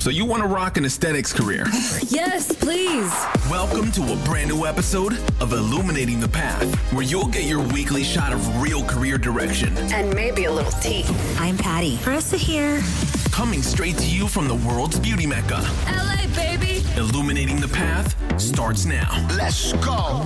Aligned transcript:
So 0.00 0.08
you 0.08 0.24
want 0.24 0.42
to 0.42 0.48
rock 0.48 0.78
an 0.78 0.84
aesthetics 0.86 1.32
career? 1.32 1.66
Yes, 2.08 2.50
please. 2.54 3.12
Welcome 3.50 3.92
to 3.92 4.12
a 4.12 4.16
brand 4.24 4.48
new 4.48 4.64
episode 4.66 5.12
of 5.40 5.52
Illuminating 5.52 6.18
the 6.18 6.28
Path, 6.28 6.74
where 6.92 7.02
you'll 7.04 7.28
get 7.28 7.44
your 7.44 7.60
weekly 7.68 8.02
shot 8.02 8.32
of 8.32 8.62
real 8.62 8.82
career 8.84 9.16
direction. 9.16 9.76
And 9.92 10.12
maybe 10.14 10.46
a 10.46 10.52
little 10.52 10.72
tea. 10.72 11.04
I'm 11.38 11.56
Patty. 11.56 11.96
Marissa 11.98 12.36
here. 12.36 12.82
Coming 13.30 13.62
straight 13.62 13.96
to 13.98 14.06
you 14.06 14.26
from 14.26 14.48
the 14.48 14.56
world's 14.56 14.98
beauty 14.98 15.26
mecca. 15.26 15.62
LA, 15.86 16.26
baby. 16.34 16.82
Illuminating 16.96 17.60
the 17.60 17.68
Path 17.68 18.16
starts 18.40 18.84
now. 18.86 19.26
Let's 19.36 19.72
go. 19.74 20.22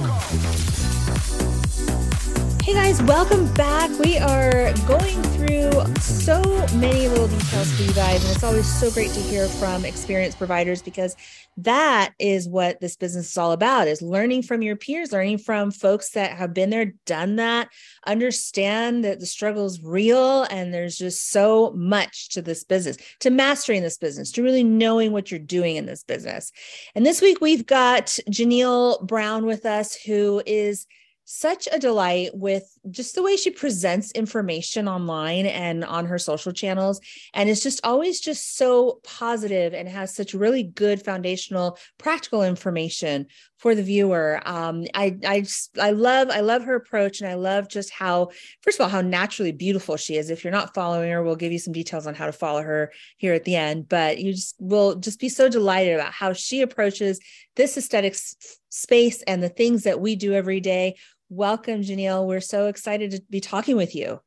Hey 2.64 2.72
guys, 2.72 3.02
welcome 3.02 3.52
back. 3.52 3.90
We 3.98 4.16
are 4.16 4.72
going 4.88 5.22
through 5.22 5.70
so 6.00 6.40
many 6.74 7.08
little 7.08 7.28
details 7.28 7.70
for 7.76 7.82
you 7.82 7.92
guys, 7.92 8.24
and 8.24 8.34
it's 8.34 8.42
always 8.42 8.66
so 8.80 8.90
great 8.90 9.10
to 9.10 9.20
hear 9.20 9.48
from 9.48 9.84
experienced 9.84 10.38
providers 10.38 10.80
because 10.80 11.14
that 11.58 12.14
is 12.18 12.48
what 12.48 12.80
this 12.80 12.96
business 12.96 13.32
is 13.32 13.36
all 13.36 13.52
about 13.52 13.86
is 13.86 14.00
learning 14.00 14.44
from 14.44 14.62
your 14.62 14.76
peers, 14.76 15.12
learning 15.12 15.36
from 15.36 15.72
folks 15.72 16.12
that 16.12 16.38
have 16.38 16.54
been 16.54 16.70
there, 16.70 16.94
done 17.04 17.36
that, 17.36 17.68
understand 18.06 19.04
that 19.04 19.20
the 19.20 19.26
struggle 19.26 19.66
is 19.66 19.84
real 19.84 20.44
and 20.44 20.72
there's 20.72 20.96
just 20.96 21.30
so 21.30 21.70
much 21.76 22.30
to 22.30 22.40
this 22.40 22.64
business, 22.64 22.96
to 23.20 23.28
mastering 23.28 23.82
this 23.82 23.98
business, 23.98 24.32
to 24.32 24.42
really 24.42 24.64
knowing 24.64 25.12
what 25.12 25.30
you're 25.30 25.38
doing 25.38 25.76
in 25.76 25.84
this 25.84 26.02
business. 26.02 26.50
And 26.94 27.04
this 27.04 27.20
week 27.20 27.42
we've 27.42 27.66
got 27.66 28.06
Janelle 28.30 29.06
Brown 29.06 29.44
with 29.44 29.66
us 29.66 29.94
who 29.94 30.42
is 30.46 30.86
such 31.24 31.66
a 31.72 31.78
delight 31.78 32.30
with 32.34 32.64
just 32.90 33.14
the 33.14 33.22
way 33.22 33.36
she 33.36 33.50
presents 33.50 34.10
information 34.12 34.86
online 34.88 35.46
and 35.46 35.84
on 35.84 36.06
her 36.06 36.18
social 36.18 36.52
channels. 36.52 37.00
And 37.32 37.48
it's 37.48 37.62
just 37.62 37.80
always 37.84 38.20
just 38.20 38.56
so 38.56 39.00
positive 39.04 39.72
and 39.72 39.88
has 39.88 40.14
such 40.14 40.34
really 40.34 40.62
good 40.62 41.02
foundational 41.02 41.78
practical 41.98 42.42
information 42.42 43.26
for 43.56 43.74
the 43.74 43.82
viewer. 43.82 44.40
Um, 44.44 44.84
i 44.94 45.16
i 45.26 45.40
just 45.40 45.78
i 45.78 45.90
love 45.92 46.28
i 46.28 46.40
love 46.40 46.64
her 46.64 46.74
approach 46.74 47.20
and 47.20 47.30
i 47.30 47.34
love 47.34 47.68
just 47.68 47.90
how 47.90 48.28
first 48.60 48.78
of 48.78 48.84
all 48.84 48.90
how 48.90 49.00
naturally 49.00 49.52
beautiful 49.52 49.96
she 49.96 50.16
is. 50.16 50.28
If 50.28 50.44
you're 50.44 50.52
not 50.52 50.74
following 50.74 51.10
her 51.10 51.22
we'll 51.22 51.36
give 51.36 51.52
you 51.52 51.58
some 51.58 51.72
details 51.72 52.06
on 52.06 52.14
how 52.14 52.26
to 52.26 52.32
follow 52.32 52.62
her 52.62 52.92
here 53.16 53.32
at 53.32 53.44
the 53.44 53.56
end. 53.56 53.88
But 53.88 54.18
you 54.18 54.32
just 54.32 54.56
will 54.58 54.96
just 54.96 55.20
be 55.20 55.30
so 55.30 55.48
delighted 55.48 55.94
about 55.94 56.12
how 56.12 56.34
she 56.34 56.60
approaches 56.60 57.18
this 57.56 57.78
aesthetics 57.78 58.36
space 58.68 59.22
and 59.22 59.40
the 59.40 59.48
things 59.48 59.84
that 59.84 60.00
we 60.00 60.16
do 60.16 60.34
every 60.34 60.58
day 60.60 60.96
Welcome, 61.28 61.80
Janelle. 61.80 62.26
We're 62.26 62.40
so 62.40 62.66
excited 62.66 63.10
to 63.12 63.22
be 63.30 63.40
talking 63.40 63.76
with 63.76 63.94
you. 63.94 64.20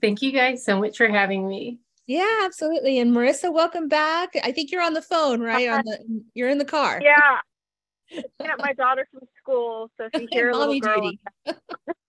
Thank 0.00 0.22
you 0.22 0.32
guys 0.32 0.64
so 0.64 0.78
much 0.78 0.96
for 0.96 1.08
having 1.08 1.48
me. 1.48 1.78
Yeah, 2.06 2.40
absolutely. 2.44 2.98
And 2.98 3.14
Marissa, 3.14 3.52
welcome 3.52 3.86
back. 3.86 4.30
I 4.42 4.50
think 4.52 4.72
you're 4.72 4.82
on 4.82 4.94
the 4.94 5.02
phone, 5.02 5.40
right? 5.40 5.68
On 5.68 5.82
the 5.84 6.22
you're 6.34 6.48
in 6.48 6.58
the 6.58 6.64
car. 6.64 7.00
Yeah. 7.02 7.38
Yeah, 8.10 8.54
my 8.58 8.72
daughter 8.72 9.06
from 9.10 9.28
school. 9.36 9.90
So 9.98 10.08
if 10.12 10.22
you 10.22 10.28
hear 10.32 10.50
a 10.50 10.56
little 10.56 10.80
girl, 10.80 11.12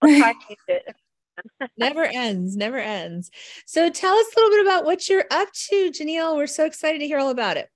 never 1.78 2.06
ends, 2.06 2.56
never 2.56 2.78
ends. 2.78 3.30
So 3.66 3.90
tell 3.90 4.16
us 4.16 4.28
a 4.36 4.40
little 4.40 4.58
bit 4.58 4.66
about 4.66 4.86
what 4.86 5.10
you're 5.10 5.26
up 5.32 5.50
to, 5.70 5.92
Janelle. 5.92 6.38
We're 6.38 6.48
so 6.48 6.66
excited 6.66 7.00
to 7.00 7.08
hear 7.08 7.20
all 7.20 7.30
about 7.30 7.58
it. 7.58 7.70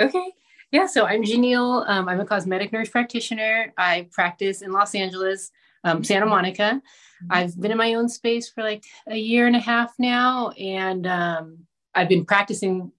Okay. 0.00 0.32
Yeah, 0.72 0.86
so 0.86 1.06
I'm 1.06 1.22
Janelle. 1.22 1.88
Um, 1.88 2.08
I'm 2.08 2.20
a 2.20 2.26
cosmetic 2.26 2.72
nurse 2.72 2.88
practitioner. 2.88 3.72
I 3.78 4.08
practice 4.10 4.62
in 4.62 4.72
Los 4.72 4.94
Angeles 4.94 5.50
um, 5.84 6.04
Santa 6.04 6.26
Monica. 6.26 6.80
Mm-hmm. 6.80 7.26
I've 7.30 7.60
been 7.60 7.72
in 7.72 7.78
my 7.78 7.94
own 7.94 8.08
space 8.08 8.48
for 8.48 8.62
like 8.62 8.84
a 9.08 9.16
year 9.16 9.46
and 9.46 9.56
a 9.56 9.60
half 9.60 9.92
now, 9.98 10.50
and 10.50 11.06
um, 11.06 11.58
I've 11.94 12.08
been 12.08 12.24
practicing 12.24 12.92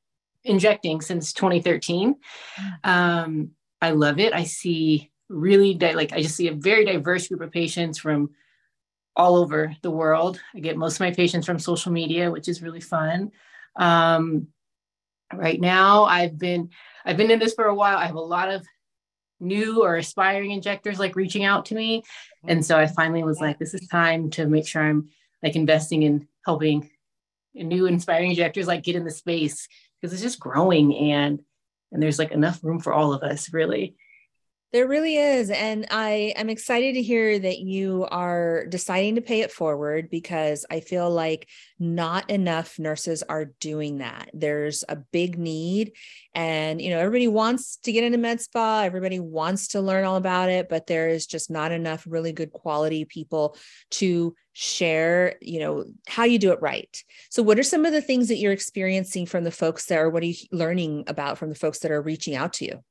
injecting 0.43 1.01
since 1.01 1.33
2013. 1.33 2.15
Mm. 2.59 2.89
Um, 2.89 3.51
I 3.81 3.91
love 3.91 4.19
it. 4.19 4.33
I 4.33 4.43
see 4.43 5.11
really 5.29 5.73
di- 5.73 5.93
like 5.93 6.11
I 6.11 6.21
just 6.21 6.35
see 6.35 6.47
a 6.47 6.53
very 6.53 6.85
diverse 6.85 7.27
group 7.27 7.41
of 7.41 7.51
patients 7.51 7.97
from 7.97 8.31
all 9.15 9.35
over 9.35 9.75
the 9.81 9.91
world. 9.91 10.39
I 10.55 10.59
get 10.59 10.77
most 10.77 10.95
of 10.95 11.01
my 11.01 11.11
patients 11.11 11.45
from 11.45 11.59
social 11.59 11.91
media, 11.91 12.31
which 12.31 12.47
is 12.47 12.61
really 12.61 12.81
fun. 12.81 13.31
Um, 13.75 14.47
right 15.33 15.59
now, 15.59 16.05
I've 16.05 16.37
been 16.37 16.69
I've 17.05 17.17
been 17.17 17.31
in 17.31 17.39
this 17.39 17.53
for 17.53 17.65
a 17.65 17.75
while. 17.75 17.97
I 17.97 18.05
have 18.05 18.15
a 18.15 18.19
lot 18.19 18.49
of 18.49 18.65
new 19.39 19.83
or 19.83 19.95
aspiring 19.95 20.51
injectors 20.51 20.99
like 20.99 21.15
reaching 21.15 21.43
out 21.43 21.65
to 21.65 21.75
me. 21.75 22.03
And 22.47 22.65
so 22.65 22.77
I 22.77 22.85
mm-hmm. 22.85 22.93
finally 22.93 23.23
was 23.23 23.39
like, 23.39 23.59
this 23.59 23.73
is 23.73 23.87
time 23.87 24.29
to 24.31 24.45
make 24.45 24.67
sure 24.67 24.83
I'm 24.83 25.09
like 25.43 25.55
investing 25.55 26.03
in 26.03 26.27
helping 26.45 26.89
new 27.53 27.85
inspiring 27.85 28.31
injectors 28.31 28.67
like 28.67 28.83
get 28.83 28.95
in 28.95 29.05
the 29.05 29.11
space 29.11 29.67
because 29.99 30.13
it's 30.13 30.21
just 30.21 30.39
growing 30.39 30.95
and 30.95 31.41
and 31.91 32.01
there's 32.01 32.19
like 32.19 32.31
enough 32.31 32.63
room 32.63 32.79
for 32.79 32.93
all 32.93 33.13
of 33.13 33.23
us 33.23 33.51
really. 33.51 33.95
There 34.71 34.87
really 34.87 35.15
is. 35.15 35.49
And 35.49 35.87
I 35.89 36.33
am 36.35 36.47
excited 36.47 36.93
to 36.93 37.01
hear 37.01 37.39
that 37.39 37.57
you 37.57 38.07
are 38.11 38.67
deciding 38.67 39.15
to 39.15 39.21
pay 39.21 39.41
it 39.41 39.51
forward 39.51 40.11
because 40.11 40.63
I 40.69 40.79
feel 40.81 41.09
like 41.09 41.49
not 41.79 42.29
enough 42.29 42.77
nurses 42.77 43.23
are 43.23 43.45
doing 43.59 43.97
that. 43.97 44.29
There's 44.31 44.83
a 44.87 44.95
big 44.95 45.39
need. 45.39 45.93
And, 46.35 46.79
you 46.79 46.91
know, 46.91 46.99
everybody 46.99 47.27
wants 47.27 47.77
to 47.77 47.91
get 47.91 48.03
into 48.03 48.19
med 48.19 48.41
spa, 48.41 48.83
everybody 48.83 49.19
wants 49.19 49.69
to 49.69 49.81
learn 49.81 50.05
all 50.05 50.17
about 50.17 50.49
it, 50.49 50.69
but 50.69 50.85
there 50.85 51.09
is 51.09 51.25
just 51.25 51.49
not 51.49 51.71
enough 51.71 52.05
really 52.07 52.31
good 52.31 52.51
quality 52.51 53.05
people 53.05 53.57
to 53.91 54.35
share, 54.53 55.33
you 55.41 55.61
know, 55.61 55.85
how 56.07 56.25
you 56.25 56.37
do 56.37 56.51
it 56.51 56.61
right. 56.61 57.03
So, 57.31 57.41
what 57.41 57.57
are 57.57 57.63
some 57.63 57.85
of 57.85 57.91
the 57.91 58.03
things 58.03 58.27
that 58.27 58.37
you're 58.37 58.51
experiencing 58.51 59.25
from 59.25 59.45
the 59.45 59.51
folks 59.51 59.85
that 59.85 59.97
are, 59.97 60.11
what 60.11 60.21
are 60.21 60.27
you 60.27 60.35
learning 60.51 61.05
about 61.07 61.39
from 61.39 61.49
the 61.49 61.55
folks 61.55 61.79
that 61.79 61.91
are 61.91 62.01
reaching 62.03 62.35
out 62.35 62.53
to 62.53 62.65
you? 62.65 62.83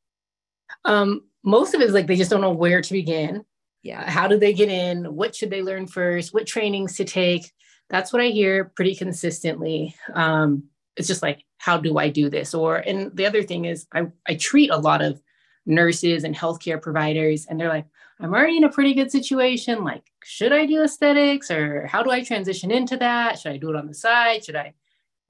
Um, 0.85 1.23
most 1.45 1.75
of 1.75 1.81
it 1.81 1.89
is 1.89 1.95
like 1.95 2.07
they 2.07 2.17
just 2.17 2.31
don't 2.31 2.41
know 2.41 2.53
where 2.53 2.83
to 2.83 2.93
begin. 2.93 3.45
Yeah. 3.83 4.09
How 4.09 4.29
do 4.29 4.39
they 4.39 4.53
get 4.53 4.69
in? 4.69 5.15
What 5.15 5.35
should 5.35 5.51
they 5.51 5.63
learn 5.63 5.87
first? 5.87 6.35
What 6.35 6.47
trainings 6.47 6.97
to 6.97 7.05
take? 7.05 7.51
That's 7.91 8.13
what 8.13 8.21
I 8.21 8.27
hear 8.27 8.65
pretty 8.65 8.95
consistently. 8.95 9.95
Um, 10.13 10.65
it's 10.97 11.09
just 11.09 11.23
like, 11.23 11.45
how 11.59 11.79
do 11.79 11.97
I 11.97 12.09
do 12.09 12.29
this? 12.29 12.55
Or, 12.55 12.77
and 12.77 13.15
the 13.17 13.27
other 13.27 13.43
thing 13.43 13.65
is, 13.65 13.87
I, 13.95 14.09
I 14.27 14.35
treat 14.35 14.71
a 14.71 14.77
lot 14.77 15.01
of 15.01 15.23
nurses 15.65 16.25
and 16.25 16.35
healthcare 16.35 16.81
providers, 16.81 17.47
and 17.49 17.59
they're 17.59 17.69
like, 17.69 17.87
I'm 18.21 18.35
already 18.35 18.57
in 18.57 18.65
a 18.65 18.69
pretty 18.69 18.95
good 18.95 19.13
situation. 19.13 19.85
Like, 19.85 20.03
should 20.25 20.53
I 20.53 20.67
do 20.67 20.83
aesthetics 20.83 21.51
or 21.51 21.87
how 21.87 22.03
do 22.03 22.11
I 22.11 22.23
transition 22.23 22.71
into 22.71 22.97
that? 22.97 23.39
Should 23.39 23.53
I 23.53 23.59
do 23.59 23.71
it 23.71 23.77
on 23.77 23.87
the 23.87 23.95
side? 23.95 24.45
Should 24.45 24.57
I 24.57 24.75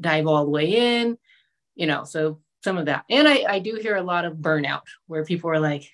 dive 0.01 0.27
all 0.27 0.45
the 0.45 0.51
way 0.51 1.01
in? 1.01 1.19
You 1.75 1.87
know, 1.87 2.05
so 2.05 2.41
some 2.63 2.79
of 2.79 2.87
that. 2.87 3.05
And 3.09 3.29
I, 3.29 3.45
I 3.49 3.59
do 3.59 3.77
hear 3.77 3.97
a 3.97 4.03
lot 4.03 4.25
of 4.25 4.35
burnout 4.35 4.83
where 5.07 5.25
people 5.25 5.51
are 5.51 5.61
like, 5.61 5.91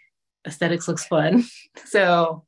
aesthetics 0.46 0.88
looks 0.88 1.06
fun. 1.06 1.44
so, 1.86 2.44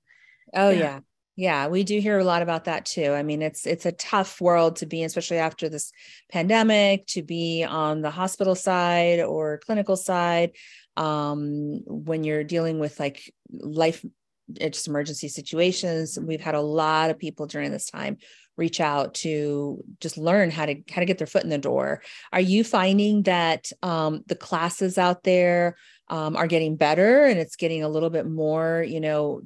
oh 0.54 0.70
yeah. 0.70 0.78
yeah. 0.78 1.00
Yeah, 1.38 1.68
we 1.68 1.84
do 1.84 2.00
hear 2.00 2.18
a 2.18 2.24
lot 2.24 2.40
about 2.40 2.64
that 2.64 2.86
too. 2.86 3.12
I 3.12 3.22
mean, 3.22 3.42
it's 3.42 3.66
it's 3.66 3.84
a 3.84 3.92
tough 3.92 4.40
world 4.40 4.76
to 4.76 4.86
be 4.86 5.04
especially 5.04 5.36
after 5.36 5.68
this 5.68 5.92
pandemic, 6.32 7.06
to 7.08 7.22
be 7.22 7.62
on 7.62 8.00
the 8.00 8.10
hospital 8.10 8.54
side 8.54 9.20
or 9.20 9.58
clinical 9.58 9.96
side 9.96 10.52
um, 10.96 11.82
when 11.84 12.24
you're 12.24 12.42
dealing 12.42 12.78
with 12.78 12.98
like 12.98 13.34
life 13.50 14.02
just 14.52 14.88
emergency 14.88 15.28
situations. 15.28 16.18
We've 16.20 16.40
had 16.40 16.54
a 16.54 16.60
lot 16.60 17.10
of 17.10 17.18
people 17.18 17.46
during 17.46 17.70
this 17.70 17.90
time 17.90 18.18
reach 18.56 18.80
out 18.80 19.14
to 19.14 19.84
just 20.00 20.16
learn 20.16 20.50
how 20.50 20.66
to 20.66 20.76
how 20.90 21.00
to 21.00 21.06
get 21.06 21.18
their 21.18 21.26
foot 21.26 21.44
in 21.44 21.50
the 21.50 21.58
door. 21.58 22.02
Are 22.32 22.40
you 22.40 22.64
finding 22.64 23.22
that 23.24 23.70
um, 23.82 24.22
the 24.26 24.36
classes 24.36 24.98
out 24.98 25.24
there 25.24 25.76
um, 26.08 26.36
are 26.36 26.46
getting 26.46 26.76
better 26.76 27.24
and 27.24 27.38
it's 27.38 27.56
getting 27.56 27.82
a 27.82 27.88
little 27.88 28.10
bit 28.10 28.26
more, 28.26 28.84
you 28.86 29.00
know, 29.00 29.42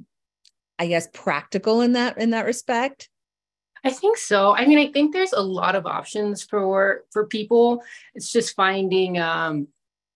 I 0.79 0.87
guess 0.87 1.07
practical 1.13 1.81
in 1.81 1.93
that 1.93 2.17
in 2.17 2.31
that 2.31 2.45
respect? 2.45 3.09
I 3.83 3.89
think 3.89 4.17
so. 4.17 4.55
I 4.55 4.67
mean, 4.67 4.77
I 4.77 4.91
think 4.91 5.11
there's 5.11 5.33
a 5.33 5.41
lot 5.41 5.75
of 5.75 5.85
options 5.85 6.43
for 6.43 7.03
for 7.11 7.25
people. 7.25 7.83
It's 8.13 8.31
just 8.31 8.55
finding 8.55 9.19
um, 9.19 9.67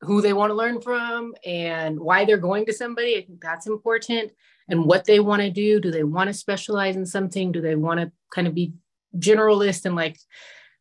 who 0.02 0.22
they 0.22 0.34
want 0.34 0.52
to 0.52 0.56
learn 0.56 0.82
from 0.82 1.34
and 1.46 2.00
why 2.00 2.26
they're 2.26 2.38
going 2.38 2.66
to 2.68 2.74
somebody. 2.74 3.18
I 3.18 3.22
think 3.26 3.42
that's 3.42 3.68
important. 3.68 4.32
And 4.68 4.86
what 4.86 5.06
they 5.06 5.20
want 5.20 5.42
to 5.44 5.52
do. 5.52 5.80
Do 5.80 5.92
they 5.92 6.04
want 6.04 6.28
to 6.28 6.34
specialize 6.34 6.96
in 6.96 7.06
something? 7.06 7.52
Do 7.52 7.62
they 7.62 7.76
want 7.76 8.00
to 8.00 8.12
kind 8.34 8.48
of 8.48 8.56
be 8.56 8.74
generalist 9.18 9.86
and 9.86 9.96
like 9.96 10.18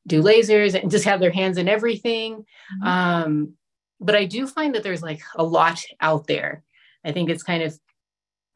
do 0.06 0.22
lasers 0.22 0.80
and 0.80 0.90
just 0.90 1.04
have 1.04 1.20
their 1.20 1.30
hands 1.30 1.58
in 1.58 1.68
everything? 1.68 2.44
Mm-hmm. 2.82 2.86
Um, 2.86 3.52
but 4.00 4.14
I 4.14 4.24
do 4.24 4.46
find 4.46 4.74
that 4.74 4.82
there's 4.82 5.02
like 5.02 5.20
a 5.36 5.44
lot 5.44 5.82
out 6.00 6.26
there. 6.26 6.62
I 7.04 7.12
think 7.12 7.30
it's 7.30 7.42
kind 7.42 7.62
of 7.62 7.78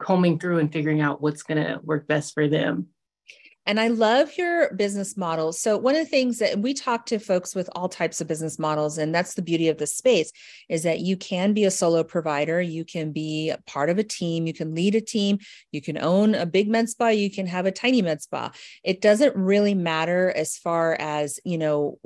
combing 0.00 0.38
through 0.38 0.58
and 0.58 0.72
figuring 0.72 1.00
out 1.00 1.20
what's 1.20 1.42
going 1.42 1.62
to 1.62 1.80
work 1.82 2.06
best 2.06 2.34
for 2.34 2.48
them. 2.48 2.88
And 3.68 3.78
I 3.78 3.88
love 3.88 4.30
your 4.38 4.72
business 4.72 5.14
model. 5.14 5.52
So, 5.52 5.76
one 5.76 5.94
of 5.94 6.00
the 6.00 6.08
things 6.08 6.38
that 6.38 6.58
we 6.58 6.72
talk 6.72 7.04
to 7.06 7.18
folks 7.18 7.54
with 7.54 7.68
all 7.76 7.86
types 7.86 8.18
of 8.18 8.26
business 8.26 8.58
models, 8.58 8.96
and 8.96 9.14
that's 9.14 9.34
the 9.34 9.42
beauty 9.42 9.68
of 9.68 9.76
the 9.76 9.86
space, 9.86 10.32
is 10.70 10.84
that 10.84 11.00
you 11.00 11.18
can 11.18 11.52
be 11.52 11.64
a 11.64 11.70
solo 11.70 12.02
provider, 12.02 12.62
you 12.62 12.86
can 12.86 13.12
be 13.12 13.52
part 13.66 13.90
of 13.90 13.98
a 13.98 14.02
team, 14.02 14.46
you 14.46 14.54
can 14.54 14.74
lead 14.74 14.94
a 14.94 15.02
team, 15.02 15.38
you 15.70 15.82
can 15.82 15.98
own 15.98 16.34
a 16.34 16.46
big 16.46 16.70
med 16.70 16.88
spa, 16.88 17.08
you 17.08 17.30
can 17.30 17.46
have 17.46 17.66
a 17.66 17.70
tiny 17.70 18.00
med 18.00 18.22
spa. 18.22 18.50
It 18.82 19.02
doesn't 19.02 19.36
really 19.36 19.74
matter 19.74 20.32
as 20.34 20.56
far 20.56 20.96
as, 20.98 21.38
you 21.44 21.58
know, 21.58 21.98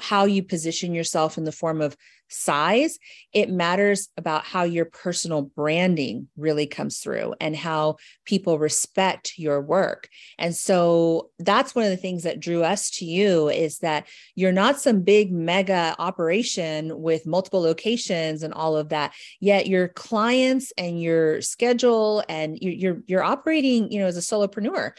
how 0.00 0.24
you 0.24 0.42
position 0.42 0.94
yourself 0.94 1.38
in 1.38 1.44
the 1.44 1.52
form 1.52 1.80
of 1.80 1.96
size. 2.28 2.98
It 3.32 3.50
matters 3.50 4.08
about 4.16 4.44
how 4.44 4.64
your 4.64 4.84
personal 4.84 5.42
branding 5.42 6.28
really 6.36 6.66
comes 6.66 6.98
through 6.98 7.34
and 7.40 7.56
how 7.56 7.96
people 8.24 8.58
respect 8.58 9.38
your 9.38 9.60
work. 9.60 10.08
And 10.38 10.54
so 10.54 11.30
that's 11.38 11.74
one 11.74 11.84
of 11.84 11.90
the 11.90 11.96
things 11.96 12.22
that 12.22 12.40
drew 12.40 12.62
us 12.62 12.90
to 12.92 13.04
you 13.04 13.48
is 13.48 13.78
that 13.78 14.06
you're 14.34 14.52
not 14.52 14.80
some 14.80 15.02
big 15.02 15.32
mega 15.32 15.94
operation 15.98 17.00
with 17.00 17.26
multiple 17.26 17.60
locations 17.60 18.42
and 18.42 18.54
all 18.54 18.76
of 18.76 18.90
that. 18.90 19.12
Yet 19.40 19.66
your 19.66 19.88
clients 19.88 20.72
and 20.76 21.00
your 21.00 21.40
schedule 21.40 22.22
and 22.28 22.58
you're 22.60 22.98
you're, 23.06 23.22
operating, 23.22 23.90
you 23.90 23.98
know, 23.98 24.06
as 24.06 24.16
a 24.16 24.20
solopreneur 24.20 24.92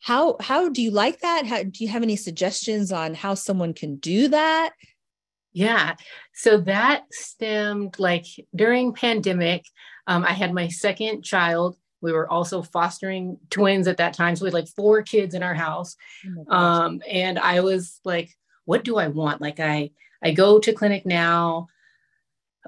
how 0.00 0.36
how 0.40 0.68
do 0.68 0.82
you 0.82 0.90
like 0.90 1.20
that 1.20 1.46
how 1.46 1.62
do 1.62 1.84
you 1.84 1.88
have 1.88 2.02
any 2.02 2.16
suggestions 2.16 2.92
on 2.92 3.14
how 3.14 3.34
someone 3.34 3.72
can 3.72 3.96
do 3.96 4.28
that 4.28 4.72
yeah. 5.56 5.94
So 6.34 6.58
that 6.58 7.04
stemmed 7.10 7.98
like 7.98 8.26
during 8.54 8.92
pandemic. 8.92 9.64
Um, 10.06 10.22
I 10.22 10.32
had 10.32 10.52
my 10.52 10.68
second 10.68 11.22
child. 11.22 11.78
We 12.02 12.12
were 12.12 12.30
also 12.30 12.60
fostering 12.60 13.38
twins 13.48 13.88
at 13.88 13.96
that 13.96 14.12
time. 14.12 14.36
So 14.36 14.44
we 14.44 14.48
had 14.48 14.54
like 14.54 14.68
four 14.68 15.00
kids 15.00 15.34
in 15.34 15.42
our 15.42 15.54
house. 15.54 15.96
Oh 16.28 16.54
um, 16.54 17.02
and 17.10 17.38
I 17.38 17.60
was 17.60 18.02
like, 18.04 18.36
what 18.66 18.84
do 18.84 18.98
I 18.98 19.08
want? 19.08 19.40
Like 19.40 19.58
I 19.58 19.92
I 20.22 20.32
go 20.32 20.58
to 20.58 20.74
clinic 20.74 21.06
now. 21.06 21.68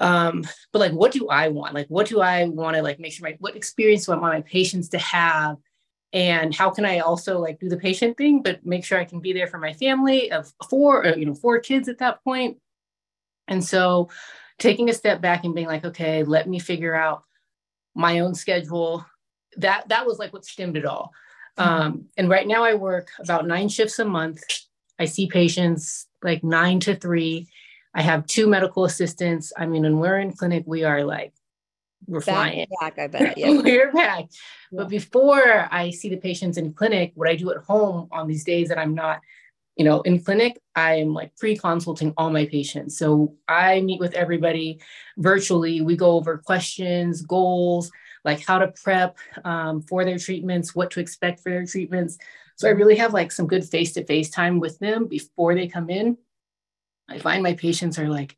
Um, 0.01 0.47
but 0.73 0.79
like 0.79 0.93
what 0.93 1.13
do 1.13 1.29
I 1.29 1.49
want? 1.49 1.75
Like 1.75 1.89
what 1.89 2.07
do 2.07 2.23
I 2.23 2.47
want 2.47 2.75
to 2.77 2.83
like 2.83 2.99
make 2.99 3.13
sure 3.13 3.29
my 3.29 3.37
what 3.39 3.55
experience 3.55 4.07
do 4.07 4.13
I 4.13 4.17
want 4.17 4.33
my 4.33 4.41
patients 4.41 4.89
to 4.91 4.99
have? 4.99 5.59
and 6.15 6.55
how 6.55 6.71
can 6.71 6.87
i 6.87 7.01
also 7.01 7.39
like 7.39 7.61
do 7.61 7.69
the 7.69 7.77
patient 7.77 8.17
thing 8.17 8.41
but 8.41 8.65
make 8.65 8.83
sure 8.83 8.99
i 8.99 9.05
can 9.05 9.21
be 9.21 9.35
there 9.35 9.47
for 9.47 9.59
my 9.59 9.75
family 9.75 10.33
of 10.33 10.51
four 10.71 11.05
or, 11.05 11.15
you 11.19 11.27
know 11.27 11.35
four 11.35 11.59
kids 11.59 11.87
at 11.87 11.99
that 11.99 12.25
point 12.25 12.57
and 13.49 13.65
so 13.65 14.09
taking 14.59 14.91
a 14.91 14.95
step 14.95 15.21
back 15.21 15.45
and 15.45 15.55
being 15.55 15.67
like, 15.67 15.85
okay, 15.85 16.23
let 16.25 16.49
me 16.49 16.59
figure 16.59 16.95
out 16.95 17.25
my 17.95 18.21
own 18.21 18.35
schedule. 18.35 19.05
That 19.57 19.89
that 19.89 20.07
was 20.07 20.19
like 20.19 20.33
what 20.33 20.45
stemmed 20.45 20.77
it 20.77 20.85
all. 20.85 21.13
Mm-hmm. 21.59 21.83
Um, 21.83 22.05
and 22.17 22.29
right 22.29 22.47
now 22.47 22.65
I 22.65 22.75
work 22.75 23.09
about 23.19 23.47
nine 23.47 23.69
shifts 23.69 23.99
a 23.99 24.05
month. 24.05 24.43
I 24.99 25.07
see 25.07 25.29
patients 25.29 26.07
like 26.23 26.45
nine 26.45 26.81
to 26.81 26.95
three. 26.95 27.49
I 27.95 28.03
have 28.03 28.27
two 28.27 28.47
medical 28.47 28.85
assistants. 28.85 29.53
I 29.57 29.67
mean, 29.67 29.83
when 29.83 29.99
we're 29.99 30.19
in 30.19 30.33
clinic, 30.33 30.65
we 30.67 30.85
are 30.85 31.05
like 31.05 31.33
we're 32.07 32.21
back 32.21 32.35
flying. 32.35 32.67
Back, 32.81 32.99
I 32.99 33.07
bet. 33.09 33.39
Yeah. 33.39 33.51
we're 33.51 33.93
back. 33.93 34.27
Yeah. 34.71 34.79
But 34.79 34.89
before 34.89 35.69
I 35.71 35.91
see 35.91 36.09
the 36.09 36.17
patients 36.17 36.57
in 36.57 36.73
clinic, 36.73 37.13
what 37.15 37.29
I 37.29 37.37
do 37.37 37.51
at 37.51 37.59
home 37.59 38.09
on 38.13 38.29
these 38.29 38.45
days 38.45 38.69
that 38.69 38.79
I'm 38.79 38.95
not 38.95 39.21
you 39.79 39.85
know, 39.85 40.01
in 40.03 40.21
clinic, 40.21 40.61
I'm 40.75 41.15
like 41.15 41.37
pre-consulting 41.37 42.13
all 42.17 42.31
my 42.31 42.47
patients. 42.47 42.99
So 42.99 43.37
I 43.47 43.81
meet 43.81 44.01
with 44.01 44.15
everybody 44.15 44.81
virtually. 45.17 45.81
We 45.81 45.97
go 45.97 46.17
over 46.17 46.37
questions, 46.37 47.23
goals, 47.23 47.91
like 48.25 48.45
how 48.45 48.59
to 48.59 48.73
prep 48.83 49.17
um, 49.45 49.83
for 49.83 50.05
their 50.05 50.19
treatments, 50.19 50.75
what 50.75 50.91
to 50.91 51.01
expect 51.01 51.41
for 51.41 51.51
their 51.51 51.65
treatments. 51.65 52.19
So 52.57 52.67
I 52.67 52.73
really 52.73 52.97
have 52.97 53.15
like 53.15 53.31
some 53.31 53.47
good 53.47 53.65
face-to-face 53.65 54.31
time 54.31 54.59
with 54.59 54.81
them 54.81 55.07
before 55.07 55.55
they 55.55 55.69
come 55.69 55.91
in. 55.91 56.19
I 57.09 57.21
find 57.21 57.41
my 57.41 57.55
patients 57.55 58.01
are 58.01 58.09
like 58.09 58.37